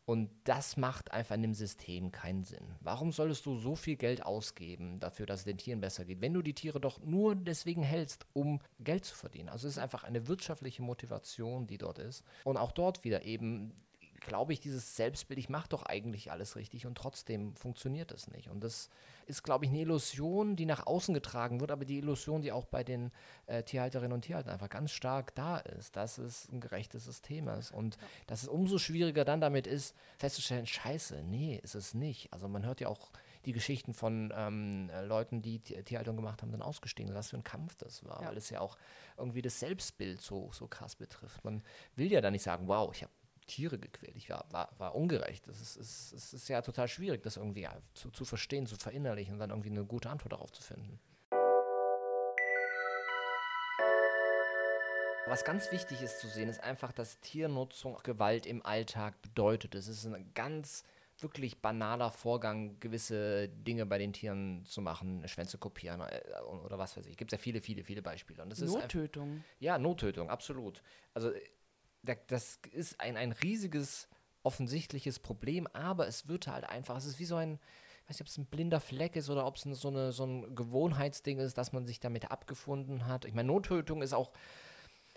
Und 0.06 0.30
das 0.44 0.78
macht 0.78 1.12
einfach 1.12 1.36
in 1.36 1.42
dem 1.42 1.54
System 1.56 2.12
keinen 2.12 2.44
Sinn. 2.44 2.76
Warum 2.80 3.12
solltest 3.12 3.46
du 3.46 3.58
so 3.58 3.76
viel 3.76 3.98
Geld 3.98 4.24
ausgeben 4.24 5.00
dafür, 5.00 5.26
dass 5.26 5.40
es 5.40 5.46
den 5.46 5.58
Tieren 5.58 5.82
besser 5.82 6.06
geht, 6.06 6.22
wenn 6.22 6.34
du 6.34 6.44
die 6.44 6.54
Tiere 6.54 6.80
doch 6.80 7.00
nur 7.04 7.36
deswegen 7.36 7.82
hältst, 7.82 8.26
um 8.34 8.62
Geld 8.80 9.04
zu 9.04 9.16
verdienen? 9.16 9.50
Also 9.50 9.68
es 9.68 9.74
ist 9.74 9.84
einfach 9.84 10.04
eine 10.04 10.28
wirtschaftliche 10.28 10.84
Motivation, 10.84 11.68
die 11.68 11.80
dort 11.80 11.98
ist. 11.98 12.24
Und 12.44 12.58
auch 12.58 12.72
dort 12.72 13.04
wieder 13.04 13.24
eben 13.24 13.74
glaube 14.22 14.54
ich, 14.54 14.60
dieses 14.60 14.96
Selbstbild, 14.96 15.40
ich 15.40 15.50
mache 15.50 15.70
doch 15.70 15.84
eigentlich 15.84 16.32
alles 16.32 16.56
richtig 16.56 16.86
und 16.86 16.96
trotzdem 16.98 17.56
funktioniert 17.56 18.12
es 18.12 18.28
nicht. 18.28 18.50
Und 18.50 18.64
das 18.64 18.90
ist, 19.28 19.44
glaube 19.44 19.66
ich, 19.66 19.72
eine 19.72 19.82
Illusion, 19.82 20.56
die 20.56 20.66
nach 20.66 20.86
außen 20.86 21.14
getragen 21.14 21.60
wird, 21.60 21.72
aber 21.72 21.86
die 21.86 21.98
Illusion, 21.98 22.42
die 22.42 22.52
auch 22.52 22.66
bei 22.66 22.84
den 22.84 23.12
äh, 23.48 23.64
Tierhalterinnen 23.64 24.14
und 24.14 24.22
Tierhaltern 24.22 24.54
einfach 24.54 24.70
ganz 24.70 24.92
stark 24.92 25.34
da 25.36 25.58
ist, 25.58 25.96
dass 25.96 26.18
es 26.18 26.50
ein 26.52 26.60
gerechtes 26.60 27.06
System 27.06 27.48
ist 27.50 27.72
und 27.72 27.96
ja. 27.96 28.02
dass 28.28 28.44
es 28.44 28.50
umso 28.50 28.78
schwieriger 28.78 29.26
dann 29.26 29.42
damit 29.42 29.68
ist, 29.68 29.96
festzustellen, 30.18 30.68
scheiße, 30.68 31.24
nee, 31.24 31.60
ist 31.64 31.76
es 31.76 31.94
nicht. 31.94 32.32
Also 32.34 32.48
man 32.48 32.66
hört 32.66 32.82
ja 32.82 32.88
auch 32.88 33.12
die 33.46 33.54
Geschichten 33.54 33.94
von 33.94 34.34
ähm, 34.36 34.90
Leuten, 35.06 35.42
die 35.42 35.60
Tierhaltung 35.60 36.16
gemacht 36.16 36.42
haben, 36.42 36.52
dann 36.52 36.62
ausgestiegen. 36.62 37.14
Was 37.14 37.30
für 37.30 37.38
ein 37.38 37.44
Kampf 37.44 37.76
das 37.76 38.04
war, 38.04 38.22
ja. 38.22 38.30
weil 38.30 38.38
es 38.38 38.50
ja 38.50 38.60
auch 38.60 38.78
irgendwie 39.18 39.42
das 39.42 39.60
Selbstbild 39.60 40.20
so, 40.20 40.50
so 40.52 40.68
krass 40.68 40.96
betrifft. 40.96 41.44
Man 41.46 41.64
will 41.96 42.12
ja 42.12 42.22
da 42.22 42.32
nicht 42.32 42.44
sagen, 42.44 42.68
wow, 42.68 42.92
ich 42.94 43.04
habe 43.04 43.12
Tiere 43.48 43.78
gequält. 43.78 44.16
Ich 44.16 44.30
war, 44.30 44.46
war, 44.52 44.72
war 44.78 44.96
ungerecht. 44.96 45.48
Es 45.48 45.62
ist, 45.62 45.76
ist, 45.78 46.14
ist, 46.14 46.34
ist 46.34 46.48
ja 46.48 46.62
total 46.62 46.88
schwierig, 46.88 47.24
das 47.24 47.38
irgendwie 47.38 47.68
zu, 47.94 48.12
zu 48.12 48.26
verstehen, 48.26 48.66
zu 48.66 48.76
verinnerlichen 48.76 49.34
und 49.34 49.40
dann 49.40 49.50
irgendwie 49.50 49.70
eine 49.70 49.86
gute 49.86 50.10
Antwort 50.10 50.34
darauf 50.34 50.52
zu 50.52 50.62
finden. 50.62 51.00
Was 55.28 55.44
ganz 55.44 55.72
wichtig 55.72 56.04
ist 56.04 56.20
zu 56.20 56.28
sehen, 56.28 56.50
ist 56.50 56.64
einfach, 56.64 56.92
dass 56.92 57.20
Tiernutzung 57.20 57.98
Gewalt 58.04 58.46
im 58.46 58.64
Alltag 58.64 59.20
bedeutet. 59.24 59.74
Es 59.74 59.88
ist 59.88 60.06
ein 60.06 60.32
ganz 60.36 60.84
wirklich 61.20 61.62
banaler 61.62 62.12
Vorgang, 62.12 62.80
gewisse 62.80 63.50
Dinge 63.50 63.86
bei 63.86 63.98
den 63.98 64.14
Tieren 64.14 64.64
zu 64.66 64.82
machen, 64.82 65.28
Schwänze 65.28 65.58
kopieren 65.58 66.02
äh, 66.02 66.22
oder 66.66 66.78
was 66.78 66.98
weiß 66.98 67.08
ich. 67.08 67.18
Gibt 67.18 67.32
es 67.34 67.40
ja 67.40 67.42
viele, 67.42 67.62
viele, 67.62 67.84
viele 67.84 68.02
Beispiele. 68.02 68.44
Und 68.44 68.52
das 68.52 68.60
Nottötung. 68.60 69.30
Ist 69.30 69.36
einfach, 69.36 69.46
ja, 69.60 69.78
Nottötung, 69.80 70.30
absolut. 70.30 70.84
Also 71.14 71.32
das 72.28 72.60
ist 72.72 73.00
ein, 73.00 73.18
ein 73.18 73.32
riesiges, 73.32 74.08
offensichtliches 74.44 75.20
Problem, 75.20 75.68
aber 75.74 76.08
es 76.08 76.28
wird 76.28 76.48
halt 76.48 76.66
einfach, 76.66 76.98
es 76.98 77.06
ist 77.06 77.20
wie 77.20 77.26
so 77.26 77.36
ein, 77.36 77.60
ich 78.04 78.10
weiß 78.10 78.20
nicht, 78.20 78.22
ob 78.22 78.28
es 78.28 78.38
ein 78.38 78.46
blinder 78.46 78.80
Fleck 78.80 79.16
ist 79.16 79.30
oder 79.30 79.48
ob 79.48 79.56
es 79.56 79.64
so, 79.64 79.88
eine, 79.88 80.12
so 80.12 80.26
ein 80.26 80.56
Gewohnheitsding 80.56 81.40
ist, 81.40 81.58
dass 81.58 81.74
man 81.74 81.88
sich 81.88 82.00
damit 82.00 82.30
abgefunden 82.30 83.08
hat. 83.08 83.26
Ich 83.26 83.34
meine, 83.34 83.48
Nottötung 83.48 84.04
ist 84.04 84.14
auch, 84.14 84.32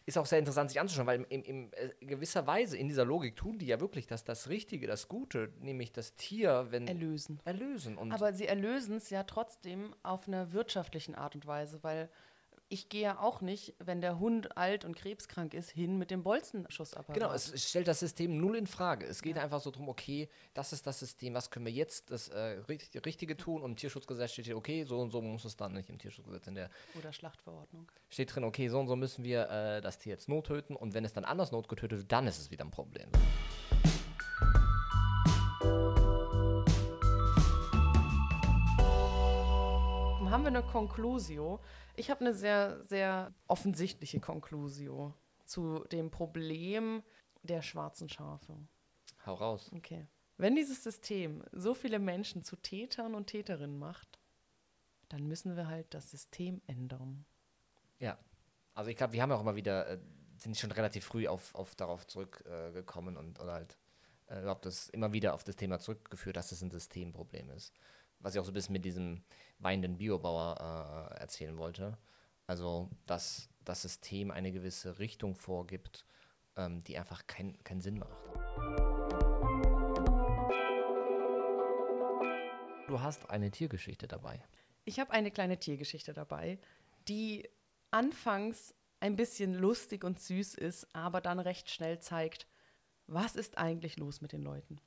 ist 0.06 0.16
auch 0.16 0.24
sehr 0.24 0.38
interessant 0.38 0.70
sich 0.70 0.80
anzuschauen, 0.80 1.06
weil 1.06 1.26
in, 1.28 1.42
in, 1.42 1.72
äh, 1.74 1.90
gewisser 2.00 2.46
Weise 2.46 2.78
in 2.78 2.88
dieser 2.88 3.04
Logik 3.04 3.36
tun 3.36 3.58
die 3.58 3.66
ja 3.66 3.78
wirklich 3.78 4.06
das, 4.06 4.24
das 4.24 4.48
Richtige, 4.48 4.86
das 4.86 5.06
Gute, 5.06 5.52
nämlich 5.60 5.92
das 5.92 6.14
Tier, 6.14 6.68
wenn. 6.70 6.88
Erlösen. 6.88 7.40
Erlösen. 7.44 7.98
Und 7.98 8.12
Aber 8.12 8.32
sie 8.32 8.46
erlösen 8.46 8.96
es 8.96 9.10
ja 9.10 9.24
trotzdem 9.24 9.94
auf 10.02 10.26
einer 10.26 10.52
wirtschaftlichen 10.52 11.14
Art 11.14 11.34
und 11.34 11.46
Weise, 11.46 11.82
weil 11.82 12.08
ich 12.70 12.88
gehe 12.88 13.02
ja 13.02 13.18
auch 13.18 13.40
nicht, 13.40 13.74
wenn 13.78 14.00
der 14.00 14.18
Hund 14.18 14.56
alt 14.56 14.84
und 14.84 14.94
krebskrank 14.94 15.54
ist, 15.54 15.70
hin 15.70 15.96
mit 15.96 16.10
dem 16.10 16.22
Bolzenschussapparat. 16.22 17.14
Genau, 17.14 17.32
es, 17.32 17.68
stellt 17.68 17.88
das 17.88 18.00
System 18.00 18.38
null 18.38 18.56
in 18.56 18.66
Frage. 18.66 19.06
Es 19.06 19.22
geht 19.22 19.36
ja. 19.36 19.42
einfach 19.42 19.60
so 19.60 19.70
darum, 19.70 19.88
okay, 19.88 20.28
das 20.54 20.72
ist 20.72 20.86
das 20.86 20.98
System, 20.98 21.34
was 21.34 21.50
können 21.50 21.64
wir 21.64 21.72
jetzt 21.72 22.10
das 22.10 22.28
äh, 22.28 22.60
Richtige 22.68 23.36
tun? 23.36 23.62
Und 23.62 23.70
im 23.70 23.76
Tierschutzgesetz 23.76 24.32
steht 24.32 24.46
hier, 24.46 24.56
okay, 24.56 24.84
so 24.84 25.00
und 25.00 25.10
so 25.10 25.22
muss 25.22 25.44
es 25.44 25.56
dann 25.56 25.72
nicht 25.72 25.88
im 25.88 25.98
Tierschutzgesetz 25.98 26.46
in 26.46 26.56
der. 26.56 26.70
Oder 26.98 27.12
Schlachtverordnung. 27.12 27.90
Steht 28.10 28.34
drin, 28.34 28.44
okay, 28.44 28.68
so 28.68 28.78
und 28.78 28.86
so 28.86 28.96
müssen 28.96 29.24
wir 29.24 29.48
äh, 29.48 29.80
das 29.80 29.98
Tier 29.98 30.12
jetzt 30.12 30.28
nottöten 30.28 30.76
und 30.76 30.92
wenn 30.94 31.04
es 31.04 31.14
dann 31.14 31.24
anders 31.24 31.52
notgetötet 31.52 31.98
wird, 31.98 32.12
dann 32.12 32.26
ist 32.26 32.38
es 32.38 32.50
wieder 32.50 32.64
ein 32.64 32.70
Problem. 32.70 33.08
haben 40.30 40.42
wir 40.44 40.48
eine 40.48 40.62
Conclusio. 40.62 41.58
Ich 41.98 42.10
habe 42.10 42.20
eine 42.20 42.32
sehr, 42.32 42.82
sehr 42.84 43.34
offensichtliche 43.48 44.20
Conclusio 44.20 45.14
zu 45.44 45.84
dem 45.90 46.10
Problem 46.10 47.02
der 47.42 47.60
schwarzen 47.60 48.08
Schafe. 48.08 48.56
Hau 49.26 49.34
raus. 49.34 49.70
Okay. 49.74 50.06
Wenn 50.36 50.54
dieses 50.54 50.84
System 50.84 51.42
so 51.50 51.74
viele 51.74 51.98
Menschen 51.98 52.44
zu 52.44 52.54
Tätern 52.54 53.16
und 53.16 53.26
Täterinnen 53.26 53.78
macht, 53.78 54.20
dann 55.08 55.26
müssen 55.26 55.56
wir 55.56 55.66
halt 55.66 55.92
das 55.92 56.10
System 56.10 56.62
ändern. 56.68 57.24
Ja. 57.98 58.16
Also 58.74 58.90
ich 58.90 58.96
glaube, 58.96 59.14
wir 59.14 59.22
haben 59.22 59.30
ja 59.30 59.36
auch 59.36 59.40
immer 59.40 59.56
wieder, 59.56 59.88
äh, 59.88 59.98
sind 60.36 60.56
schon 60.56 60.70
relativ 60.70 61.04
früh 61.04 61.26
auf, 61.26 61.52
auf 61.56 61.74
darauf 61.74 62.06
zurückgekommen 62.06 63.16
äh, 63.16 63.18
und 63.18 63.40
oder 63.40 63.54
halt 63.54 63.76
äh, 64.28 64.40
überhaupt 64.40 64.66
das 64.66 64.88
immer 64.90 65.12
wieder 65.12 65.34
auf 65.34 65.42
das 65.42 65.56
Thema 65.56 65.80
zurückgeführt, 65.80 66.36
dass 66.36 66.52
es 66.52 66.62
ein 66.62 66.70
Systemproblem 66.70 67.50
ist. 67.50 67.74
Was 68.20 68.34
ich 68.34 68.40
auch 68.40 68.44
so 68.44 68.50
ein 68.50 68.54
bisschen 68.54 68.72
mit 68.72 68.84
diesem 68.84 69.22
weinenden 69.58 69.98
Biobauer 69.98 71.10
äh, 71.12 71.20
erzählen 71.20 71.56
wollte. 71.56 71.98
Also, 72.46 72.90
dass 73.06 73.48
das 73.64 73.82
System 73.82 74.30
eine 74.30 74.52
gewisse 74.52 74.98
Richtung 74.98 75.34
vorgibt, 75.34 76.06
ähm, 76.56 76.82
die 76.84 76.98
einfach 76.98 77.26
keinen 77.26 77.62
kein 77.62 77.80
Sinn 77.80 77.98
macht. 77.98 78.16
Du 82.88 83.00
hast 83.02 83.28
eine 83.28 83.50
Tiergeschichte 83.50 84.08
dabei. 84.08 84.42
Ich 84.86 84.98
habe 84.98 85.10
eine 85.10 85.30
kleine 85.30 85.58
Tiergeschichte 85.58 86.14
dabei, 86.14 86.58
die 87.06 87.46
anfangs 87.90 88.74
ein 89.00 89.16
bisschen 89.16 89.54
lustig 89.54 90.04
und 90.04 90.18
süß 90.18 90.54
ist, 90.54 90.94
aber 90.94 91.20
dann 91.20 91.38
recht 91.38 91.70
schnell 91.70 92.00
zeigt, 92.00 92.46
was 93.06 93.36
ist 93.36 93.58
eigentlich 93.58 93.98
los 93.98 94.20
mit 94.22 94.32
den 94.32 94.42
Leuten. 94.42 94.80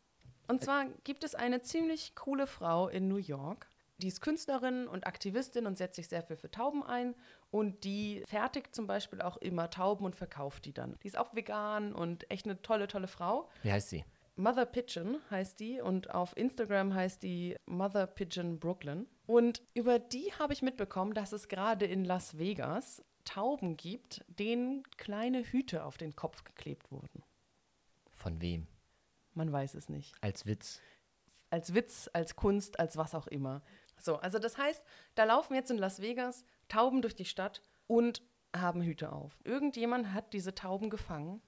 Und 0.51 0.61
zwar 0.61 0.87
gibt 1.05 1.23
es 1.23 1.33
eine 1.33 1.61
ziemlich 1.61 2.13
coole 2.13 2.45
Frau 2.45 2.89
in 2.89 3.07
New 3.07 3.15
York, 3.15 3.69
die 3.99 4.09
ist 4.09 4.19
Künstlerin 4.19 4.85
und 4.85 5.07
Aktivistin 5.07 5.65
und 5.65 5.77
setzt 5.77 5.95
sich 5.95 6.09
sehr 6.09 6.23
viel 6.23 6.35
für 6.35 6.51
Tauben 6.51 6.83
ein. 6.83 7.15
Und 7.51 7.85
die 7.85 8.21
fertigt 8.27 8.75
zum 8.75 8.85
Beispiel 8.85 9.21
auch 9.21 9.37
immer 9.37 9.69
Tauben 9.69 10.03
und 10.03 10.13
verkauft 10.13 10.65
die 10.65 10.73
dann. 10.73 10.97
Die 11.03 11.07
ist 11.07 11.17
auch 11.17 11.33
vegan 11.33 11.93
und 11.93 12.29
echt 12.29 12.45
eine 12.45 12.61
tolle, 12.61 12.89
tolle 12.89 13.07
Frau. 13.07 13.47
Wie 13.63 13.71
heißt 13.71 13.91
sie? 13.91 14.03
Mother 14.35 14.65
Pigeon 14.65 15.19
heißt 15.29 15.57
die 15.57 15.79
und 15.79 16.13
auf 16.13 16.35
Instagram 16.35 16.93
heißt 16.93 17.23
die 17.23 17.55
Mother 17.65 18.05
Pigeon 18.05 18.59
Brooklyn. 18.59 19.07
Und 19.27 19.61
über 19.73 19.99
die 19.99 20.33
habe 20.37 20.51
ich 20.51 20.61
mitbekommen, 20.61 21.13
dass 21.13 21.31
es 21.31 21.47
gerade 21.47 21.85
in 21.85 22.03
Las 22.03 22.37
Vegas 22.37 23.01
Tauben 23.23 23.77
gibt, 23.77 24.25
denen 24.27 24.83
kleine 24.97 25.43
Hüte 25.43 25.85
auf 25.85 25.97
den 25.97 26.13
Kopf 26.17 26.43
geklebt 26.43 26.91
wurden. 26.91 27.23
Von 28.11 28.41
wem? 28.41 28.67
Man 29.41 29.51
weiß 29.51 29.73
es 29.73 29.89
nicht. 29.89 30.13
Als 30.21 30.45
Witz. 30.45 30.81
Als 31.49 31.73
Witz, 31.73 32.07
als 32.13 32.35
Kunst, 32.35 32.79
als 32.79 32.95
was 32.95 33.15
auch 33.15 33.25
immer. 33.25 33.63
So, 33.97 34.17
also 34.17 34.37
das 34.37 34.59
heißt, 34.59 34.83
da 35.15 35.23
laufen 35.23 35.55
jetzt 35.55 35.71
in 35.71 35.79
Las 35.79 35.99
Vegas 35.99 36.45
Tauben 36.67 37.01
durch 37.01 37.15
die 37.15 37.25
Stadt 37.25 37.63
und 37.87 38.21
haben 38.55 38.83
Hüte 38.83 39.11
auf. 39.11 39.35
Irgendjemand 39.43 40.13
hat 40.13 40.33
diese 40.33 40.53
Tauben 40.53 40.91
gefangen, 40.91 41.41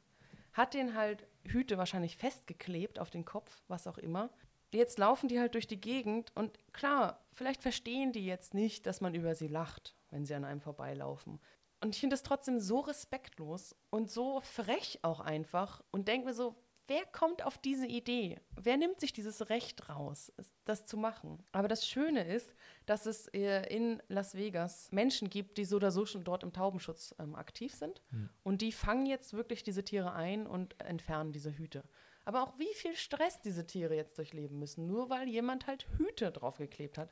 hat 0.54 0.74
den 0.74 0.96
halt 0.96 1.28
Hüte 1.46 1.78
wahrscheinlich 1.78 2.18
festgeklebt 2.18 2.98
auf 2.98 3.12
den 3.12 3.26
Kopf, 3.26 3.62
was 3.68 3.86
auch 3.86 4.00
immer. 4.00 4.32
Jetzt 4.72 4.98
laufen 4.98 5.28
die 5.28 5.40
halt 5.40 5.54
durch 5.54 5.68
die 5.68 5.80
Gegend 5.80 6.32
und 6.34 6.58
klar, 6.74 7.24
vielleicht 7.32 7.62
verstehen 7.62 8.12
die 8.12 8.26
jetzt 8.26 8.56
nicht, 8.56 8.88
dass 8.88 9.02
man 9.02 9.14
über 9.14 9.36
sie 9.36 9.50
lacht, 9.50 9.96
wenn 10.10 10.26
sie 10.26 10.34
an 10.34 10.46
einem 10.46 10.62
vorbeilaufen. 10.62 11.40
Und 11.80 11.94
ich 11.94 12.00
finde 12.00 12.16
es 12.16 12.24
trotzdem 12.24 12.60
so 12.60 12.80
respektlos 12.80 13.76
und 13.92 14.10
so 14.10 14.42
frech 14.42 14.98
auch 15.04 15.20
einfach 15.20 15.84
und 15.92 16.08
denke 16.08 16.26
mir 16.26 16.34
so, 16.34 16.56
wer 16.88 17.06
kommt 17.06 17.46
auf 17.46 17.58
diese 17.58 17.88
Idee? 17.88 18.40
Wer 18.56 18.78
nimmt 18.78 19.00
sich 19.00 19.14
dieses 19.14 19.50
Recht 19.50 19.90
raus, 19.90 20.32
das 20.66 20.86
zu 20.86 20.98
machen? 20.98 21.44
Aber 21.52 21.68
das 21.68 21.88
Schöne 21.88 22.24
ist, 22.24 22.54
dass 22.86 23.06
es 23.06 23.28
äh, 23.30 23.66
in 23.74 24.02
Las 24.08 24.36
Vegas 24.36 24.92
Menschen 24.92 25.30
gibt, 25.30 25.58
die 25.58 25.66
so 25.66 25.78
oder 25.78 25.92
so 25.92 26.06
schon 26.06 26.24
dort 26.24 26.44
im 26.44 26.54
Taubenschutz 26.54 27.16
ähm, 27.20 27.36
aktiv 27.36 27.74
sind. 27.74 28.02
Mhm. 28.12 28.30
Und 28.44 28.62
die 28.62 28.72
fangen 28.72 29.06
jetzt 29.06 29.34
wirklich 29.34 29.64
diese 29.64 29.84
Tiere 29.84 30.14
ein 30.14 30.48
und 30.48 30.80
entfernen 30.82 31.32
diese 31.32 31.58
Hüte. 31.58 31.84
Aber 32.26 32.44
auch 32.44 32.58
wie 32.58 32.74
viel 32.76 32.96
Stress 32.96 33.42
diese 33.42 33.66
Tiere 33.66 33.96
jetzt 33.96 34.18
durchleben 34.18 34.60
müssen, 34.60 34.88
nur 34.88 35.10
weil 35.10 35.28
jemand 35.28 35.68
halt 35.68 35.86
Hüte 35.98 36.32
draufgeklebt 36.32 36.98
hat. 36.98 37.12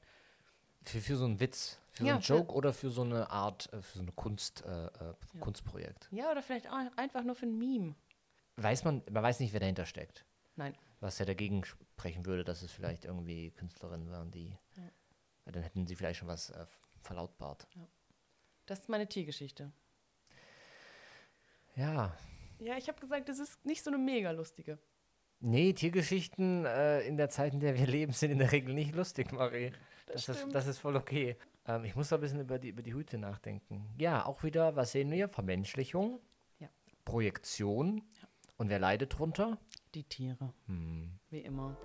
Für, 0.84 1.00
für 1.00 1.16
so 1.16 1.26
einen 1.26 1.40
Witz, 1.40 1.80
für 1.92 2.06
ja, 2.06 2.20
so 2.22 2.34
einen 2.34 2.40
Joke 2.40 2.54
oder 2.54 2.74
für 2.74 2.90
so 2.90 3.02
eine 3.04 3.30
Art, 3.30 3.72
äh, 3.72 3.82
für 3.82 4.00
so 4.00 4.04
ein 4.04 4.16
Kunst, 4.16 4.64
äh, 4.66 4.86
äh, 4.86 4.90
ja. 5.00 5.16
Kunstprojekt. 5.40 6.08
Ja, 6.12 6.32
oder 6.32 6.42
vielleicht 6.42 6.68
einfach 6.96 7.24
nur 7.24 7.36
für 7.36 7.46
ein 7.46 7.58
Meme 7.58 7.96
weiß 8.58 8.84
man, 8.84 9.04
man 9.12 9.24
weiß 9.24 9.40
nicht, 9.40 9.54
wer 9.54 9.60
dahinter 9.60 9.86
steckt. 9.86 10.26
Nein. 10.56 10.76
Was 11.00 11.20
ja 11.20 11.26
dagegen 11.26 11.64
sprechen 11.64 12.26
würde, 12.26 12.44
dass 12.44 12.62
es 12.62 12.72
vielleicht 12.72 13.06
irgendwie 13.06 13.52
Künstlerinnen 13.52 14.12
waren, 14.12 14.32
die. 14.32 14.58
Ja. 14.78 14.84
Dann 15.52 15.64
hätten 15.64 15.88
sie 15.88 15.96
vielleicht 15.96 16.20
schon 16.20 16.28
was 16.28 16.52
äh, 16.52 16.66
verlautbart. 17.02 17.68
Ja. 17.76 17.88
Das 18.68 18.80
ist 18.80 18.90
meine 18.90 19.08
Tiergeschichte. 19.08 19.72
Ja. 21.76 22.16
Ja, 22.60 22.78
ich 22.78 22.88
habe 22.88 23.00
gesagt, 23.00 23.28
das 23.28 23.40
ist 23.40 23.66
nicht 23.66 23.84
so 23.84 23.90
eine 23.90 23.98
mega 23.98 24.32
lustige. 24.32 24.78
Nee, 25.40 25.74
Tiergeschichten 25.74 26.66
äh, 26.66 27.02
in 27.02 27.18
der 27.18 27.30
Zeit, 27.30 27.54
in 27.54 27.60
der 27.60 27.76
wir 27.76 27.88
leben, 27.88 28.14
sind 28.14 28.32
in 28.32 28.38
der 28.38 28.52
Regel 28.52 28.76
nicht 28.76 28.94
lustig, 28.96 29.32
Marie. 29.32 29.72
Das, 30.06 30.26
das, 30.26 30.44
ist, 30.44 30.54
das 30.54 30.68
ist 30.68 30.78
voll 30.78 30.96
okay. 30.96 31.36
Ähm, 31.66 31.84
ich 31.86 31.96
muss 31.96 32.10
da 32.10 32.16
ein 32.18 32.22
bisschen 32.22 32.42
über 32.42 32.60
die, 32.60 32.70
über 32.70 32.84
die 32.84 32.94
Hüte 32.94 33.18
nachdenken. 33.18 33.90
Ja, 33.98 34.26
auch 34.26 34.44
wieder, 34.44 34.76
was 34.76 34.92
sehen 34.92 35.10
wir? 35.10 35.28
Vermenschlichung, 35.30 36.20
ja. 36.60 36.70
Projektion, 37.06 38.04
und 38.62 38.70
wer 38.70 38.78
leidet 38.78 39.18
drunter? 39.18 39.58
Die 39.96 40.04
Tiere. 40.04 40.54
Hm. 40.68 41.18
Wie 41.32 41.40
immer. 41.40 41.76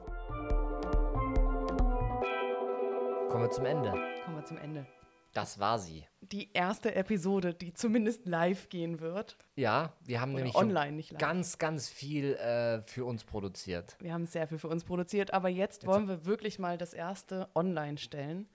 Kommen 3.30 3.44
wir 3.44 3.50
zum 3.50 3.64
Ende. 3.64 3.92
Kommen 4.24 4.36
wir 4.36 4.44
zum 4.44 4.58
Ende. 4.58 4.86
Das 5.32 5.58
war 5.58 5.78
sie. 5.78 6.06
Die 6.20 6.52
erste 6.52 6.94
Episode, 6.94 7.54
die 7.54 7.72
zumindest 7.72 8.26
live 8.26 8.68
gehen 8.68 9.00
wird. 9.00 9.38
Ja, 9.54 9.94
wir 10.04 10.20
haben 10.20 10.34
Oder 10.34 10.44
nämlich 10.44 10.54
online, 10.54 11.02
ganz, 11.16 11.56
ganz 11.56 11.88
viel 11.88 12.34
äh, 12.34 12.82
für 12.82 13.06
uns 13.06 13.24
produziert. 13.24 13.96
Wir 14.00 14.12
haben 14.12 14.26
sehr 14.26 14.46
viel 14.46 14.58
für 14.58 14.68
uns 14.68 14.84
produziert, 14.84 15.32
aber 15.32 15.48
jetzt, 15.48 15.82
jetzt 15.82 15.86
wollen 15.86 16.08
wir 16.08 16.26
wirklich 16.26 16.58
mal 16.58 16.76
das 16.76 16.92
erste 16.92 17.48
online 17.54 17.96
stellen. 17.96 18.50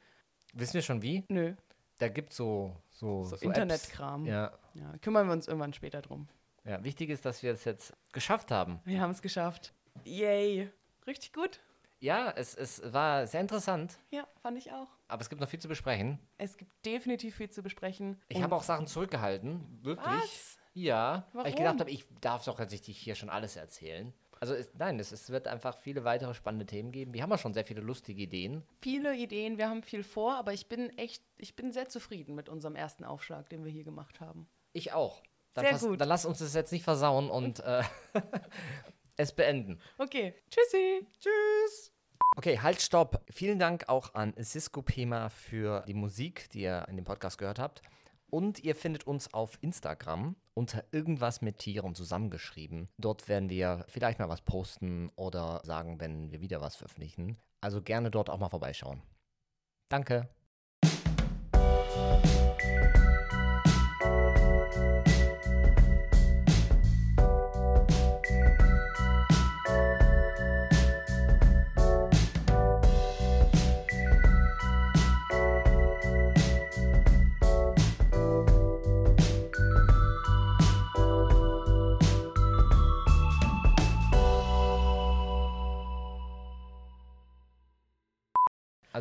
Wissen 0.53 0.75
wir 0.75 0.83
schon 0.83 1.01
wie? 1.01 1.23
Nö. 1.27 1.55
Da 1.97 2.07
gibt 2.07 2.31
es 2.31 2.37
so, 2.37 2.75
so, 2.91 3.23
so, 3.23 3.35
so 3.35 3.45
Internetkram. 3.47 4.27
Ja. 4.27 4.51
ja. 4.75 4.95
Kümmern 5.01 5.25
wir 5.25 5.33
uns 5.33 5.47
irgendwann 5.47 5.73
später 5.73 6.03
drum. 6.03 6.27
Ja, 6.63 6.83
wichtig 6.83 7.09
ist, 7.09 7.25
dass 7.25 7.41
wir 7.43 7.53
es 7.53 7.63
jetzt 7.63 7.93
geschafft 8.11 8.51
haben. 8.51 8.79
Wir 8.85 9.01
haben 9.01 9.11
es 9.11 9.21
geschafft. 9.21 9.73
Yay. 10.03 10.69
Richtig 11.07 11.33
gut. 11.33 11.59
Ja, 11.99 12.31
es, 12.35 12.55
es 12.55 12.81
war 12.93 13.27
sehr 13.27 13.41
interessant. 13.41 13.97
Ja, 14.09 14.27
fand 14.41 14.57
ich 14.57 14.71
auch. 14.71 14.87
Aber 15.07 15.21
es 15.21 15.29
gibt 15.29 15.39
noch 15.39 15.49
viel 15.49 15.59
zu 15.59 15.67
besprechen. 15.67 16.19
Es 16.37 16.57
gibt 16.57 16.71
definitiv 16.83 17.35
viel 17.35 17.49
zu 17.49 17.61
besprechen. 17.61 18.19
Ich 18.27 18.41
habe 18.41 18.55
auch 18.55 18.63
Sachen 18.63 18.87
zurückgehalten. 18.87 19.79
Wirklich. 19.83 20.07
Was? 20.07 20.57
Ja. 20.73 21.27
Warum? 21.31 21.45
Weil 21.45 21.51
ich 21.51 21.57
gedacht 21.57 21.79
habe, 21.79 21.91
ich 21.91 22.05
darf 22.19 22.43
doch 22.45 22.59
jetzt 22.59 22.87
nicht 22.87 22.97
hier 22.97 23.15
schon 23.15 23.29
alles 23.29 23.55
erzählen. 23.55 24.13
Also 24.39 24.55
es, 24.55 24.71
nein, 24.73 24.99
es, 24.99 25.11
es, 25.11 25.29
wird 25.29 25.47
einfach 25.47 25.77
viele 25.77 26.03
weitere 26.03 26.33
spannende 26.33 26.65
Themen 26.65 26.91
geben. 26.91 27.13
Wir 27.13 27.21
haben 27.21 27.29
ja 27.29 27.37
schon 27.37 27.53
sehr 27.53 27.65
viele 27.65 27.81
lustige 27.81 28.23
Ideen. 28.23 28.63
Viele 28.81 29.15
Ideen, 29.15 29.59
wir 29.59 29.69
haben 29.69 29.83
viel 29.83 30.03
vor, 30.03 30.35
aber 30.35 30.51
ich 30.51 30.67
bin 30.67 30.89
echt, 30.97 31.23
ich 31.37 31.55
bin 31.55 31.71
sehr 31.71 31.89
zufrieden 31.89 32.33
mit 32.33 32.49
unserem 32.49 32.75
ersten 32.75 33.03
Aufschlag, 33.03 33.49
den 33.49 33.63
wir 33.63 33.71
hier 33.71 33.83
gemacht 33.83 34.19
haben. 34.19 34.47
Ich 34.73 34.93
auch. 34.93 35.21
Dann, 35.53 35.65
Sehr 35.77 35.89
gut. 35.89 35.99
dann 35.99 36.07
lass 36.07 36.25
uns 36.25 36.39
das 36.39 36.53
jetzt 36.53 36.71
nicht 36.71 36.83
versauen 36.83 37.29
und 37.29 37.59
äh, 37.59 37.83
es 39.17 39.33
beenden. 39.33 39.81
Okay. 39.97 40.33
Tschüssi. 40.49 41.07
Tschüss. 41.19 41.91
Okay, 42.37 42.59
halt, 42.59 42.81
stopp. 42.81 43.21
Vielen 43.29 43.59
Dank 43.59 43.89
auch 43.89 44.13
an 44.13 44.33
Cisco 44.41 44.81
Pema 44.81 45.29
für 45.29 45.83
die 45.87 45.93
Musik, 45.93 46.49
die 46.51 46.61
ihr 46.61 46.85
in 46.87 46.95
dem 46.95 47.03
Podcast 47.03 47.37
gehört 47.37 47.59
habt. 47.59 47.81
Und 48.29 48.63
ihr 48.63 48.75
findet 48.75 49.05
uns 49.05 49.33
auf 49.33 49.57
Instagram 49.59 50.37
unter 50.53 50.85
irgendwas 50.91 51.41
mit 51.41 51.57
Tieren 51.57 51.95
zusammengeschrieben. 51.95 52.87
Dort 52.97 53.27
werden 53.27 53.49
wir 53.49 53.85
vielleicht 53.89 54.19
mal 54.19 54.29
was 54.29 54.41
posten 54.41 55.11
oder 55.17 55.59
sagen, 55.65 55.99
wenn 55.99 56.31
wir 56.31 56.39
wieder 56.39 56.61
was 56.61 56.77
veröffentlichen. 56.77 57.37
Also 57.59 57.81
gerne 57.81 58.09
dort 58.09 58.29
auch 58.29 58.39
mal 58.39 58.49
vorbeischauen. 58.49 59.01
Danke. 59.89 60.29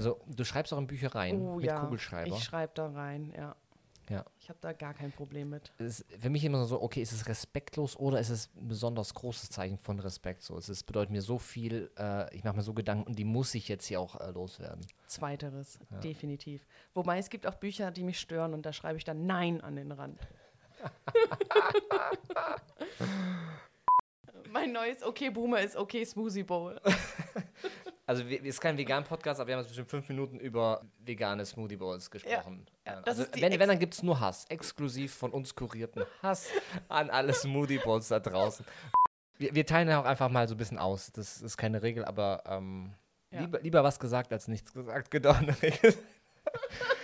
Also 0.00 0.18
du 0.26 0.44
schreibst 0.44 0.72
auch 0.72 0.78
in 0.78 0.86
Bücher 0.86 1.14
rein 1.14 1.42
oh, 1.42 1.56
mit 1.56 1.66
ja. 1.66 1.80
Kugelschreiber. 1.80 2.34
Ich 2.34 2.42
schreibe 2.42 2.72
da 2.74 2.88
rein, 2.88 3.34
ja. 3.36 3.54
Ja. 4.08 4.24
Ich 4.40 4.48
habe 4.48 4.58
da 4.60 4.72
gar 4.72 4.94
kein 4.94 5.12
Problem 5.12 5.50
mit. 5.50 5.72
Es 5.78 6.00
ist 6.00 6.20
für 6.20 6.30
mich 6.30 6.42
immer 6.42 6.64
so, 6.64 6.82
okay, 6.82 7.00
ist 7.00 7.12
es 7.12 7.28
respektlos 7.28 7.96
oder 7.96 8.18
ist 8.18 8.30
es 8.30 8.50
ein 8.56 8.66
besonders 8.66 9.14
großes 9.14 9.50
Zeichen 9.50 9.78
von 9.78 10.00
Respekt? 10.00 10.42
So, 10.42 10.56
es 10.56 10.68
ist, 10.68 10.82
bedeutet 10.84 11.12
mir 11.12 11.22
so 11.22 11.38
viel, 11.38 11.92
äh, 11.96 12.34
ich 12.34 12.42
mache 12.42 12.56
mir 12.56 12.62
so 12.62 12.74
Gedanken, 12.74 13.14
die 13.14 13.24
muss 13.24 13.54
ich 13.54 13.68
jetzt 13.68 13.86
hier 13.86 14.00
auch 14.00 14.18
äh, 14.18 14.32
loswerden. 14.32 14.84
Zweiteres, 15.06 15.78
ja. 15.90 15.98
definitiv. 15.98 16.66
Wobei 16.94 17.18
es 17.18 17.30
gibt 17.30 17.46
auch 17.46 17.54
Bücher, 17.54 17.92
die 17.92 18.02
mich 18.02 18.18
stören 18.18 18.52
und 18.54 18.66
da 18.66 18.72
schreibe 18.72 18.98
ich 18.98 19.04
dann 19.04 19.26
Nein 19.26 19.60
an 19.60 19.76
den 19.76 19.92
Rand. 19.92 20.18
mein 24.50 24.72
neues 24.72 25.04
Okay 25.04 25.30
Boomer 25.30 25.60
ist 25.60 25.76
Okay 25.76 26.04
Smoothie 26.04 26.42
Bowl. 26.42 26.80
Also 28.10 28.24
es 28.24 28.40
ist 28.40 28.60
kein 28.60 28.76
vegan-Podcast, 28.76 29.38
aber 29.38 29.46
wir 29.46 29.54
haben 29.54 29.60
jetzt 29.60 29.68
bestimmt 29.68 29.88
fünf 29.88 30.08
Minuten 30.08 30.40
über 30.40 30.84
vegane 30.98 31.46
Smoothie 31.46 31.76
Bowls 31.76 32.10
gesprochen. 32.10 32.66
Ja, 32.84 32.94
ja, 32.94 33.00
also, 33.02 33.24
wenn, 33.34 33.56
wenn, 33.56 33.68
dann 33.68 33.78
gibt 33.78 33.94
es 33.94 34.02
nur 34.02 34.18
Hass. 34.18 34.46
Exklusiv 34.48 35.14
von 35.14 35.30
uns 35.30 35.54
kurierten 35.54 36.02
Hass 36.20 36.48
an 36.88 37.08
alle 37.08 37.32
Smoothie 37.32 37.78
Bowls 37.78 38.08
da 38.08 38.18
draußen. 38.18 38.66
Wir, 39.38 39.54
wir, 39.54 39.64
teilen 39.64 39.88
ja 39.88 40.00
auch 40.00 40.04
einfach 40.04 40.28
mal 40.28 40.48
so 40.48 40.56
ein 40.56 40.58
bisschen 40.58 40.76
aus. 40.76 41.12
Das 41.12 41.40
ist 41.40 41.56
keine 41.56 41.84
Regel, 41.84 42.04
aber 42.04 42.42
ähm, 42.46 42.94
ja. 43.30 43.42
lieber, 43.42 43.60
lieber 43.60 43.84
was 43.84 44.00
gesagt 44.00 44.32
als 44.32 44.48
nichts 44.48 44.72
gesagt. 44.72 45.12
Genau, 45.12 45.30
eine 45.30 45.62
Regel. 45.62 45.94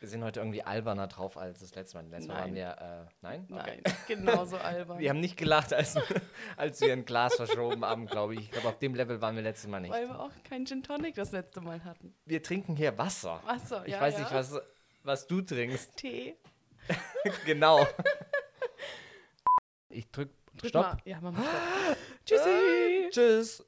Wir 0.00 0.08
sind 0.08 0.22
heute 0.22 0.40
irgendwie 0.40 0.62
alberner 0.62 1.06
drauf 1.06 1.38
als 1.38 1.60
das 1.60 1.74
letzte 1.74 1.96
Mal. 1.96 2.06
Letztes 2.08 2.28
Mal 2.28 2.40
waren 2.40 2.54
wir, 2.54 2.76
äh, 3.08 3.10
nein? 3.22 3.46
Nein, 3.48 3.82
genauso 4.06 4.58
albern. 4.58 4.98
Wir 4.98 5.08
haben 5.08 5.20
nicht 5.20 5.38
gelacht, 5.38 5.72
als, 5.72 5.96
als 6.56 6.80
wir 6.82 6.92
ein 6.92 7.06
Glas 7.06 7.36
verschoben 7.36 7.82
haben, 7.84 8.06
glaube 8.06 8.34
ich. 8.34 8.40
Ich 8.40 8.50
glaube, 8.50 8.68
auf 8.68 8.78
dem 8.78 8.94
Level 8.94 9.22
waren 9.22 9.36
wir 9.36 9.42
letztes 9.42 9.70
Mal 9.70 9.80
nicht. 9.80 9.92
Weil 9.92 10.08
wir 10.08 10.20
auch 10.20 10.30
keinen 10.48 10.66
Gin 10.66 10.82
Tonic 10.82 11.14
das 11.14 11.32
letzte 11.32 11.62
Mal 11.62 11.82
hatten. 11.84 12.14
Wir 12.26 12.42
trinken 12.42 12.76
hier 12.76 12.96
Wasser. 12.98 13.40
Wasser, 13.46 13.84
Ich 13.86 13.94
ja, 13.94 14.00
weiß 14.00 14.14
ja. 14.14 14.20
nicht, 14.20 14.32
was, 14.34 14.60
was 15.02 15.26
du 15.26 15.40
trinkst. 15.40 15.96
Tee. 15.96 16.36
genau. 17.46 17.86
Ich 19.88 20.10
drück, 20.10 20.28
Drück 20.58 20.68
Stopp. 20.68 20.82
mal. 20.82 20.98
Ja, 21.06 21.18
mach 21.22 21.32
mal 21.32 21.42
Stopp. 21.42 21.96
Tschüssi. 22.26 23.08
Tschüss. 23.10 23.64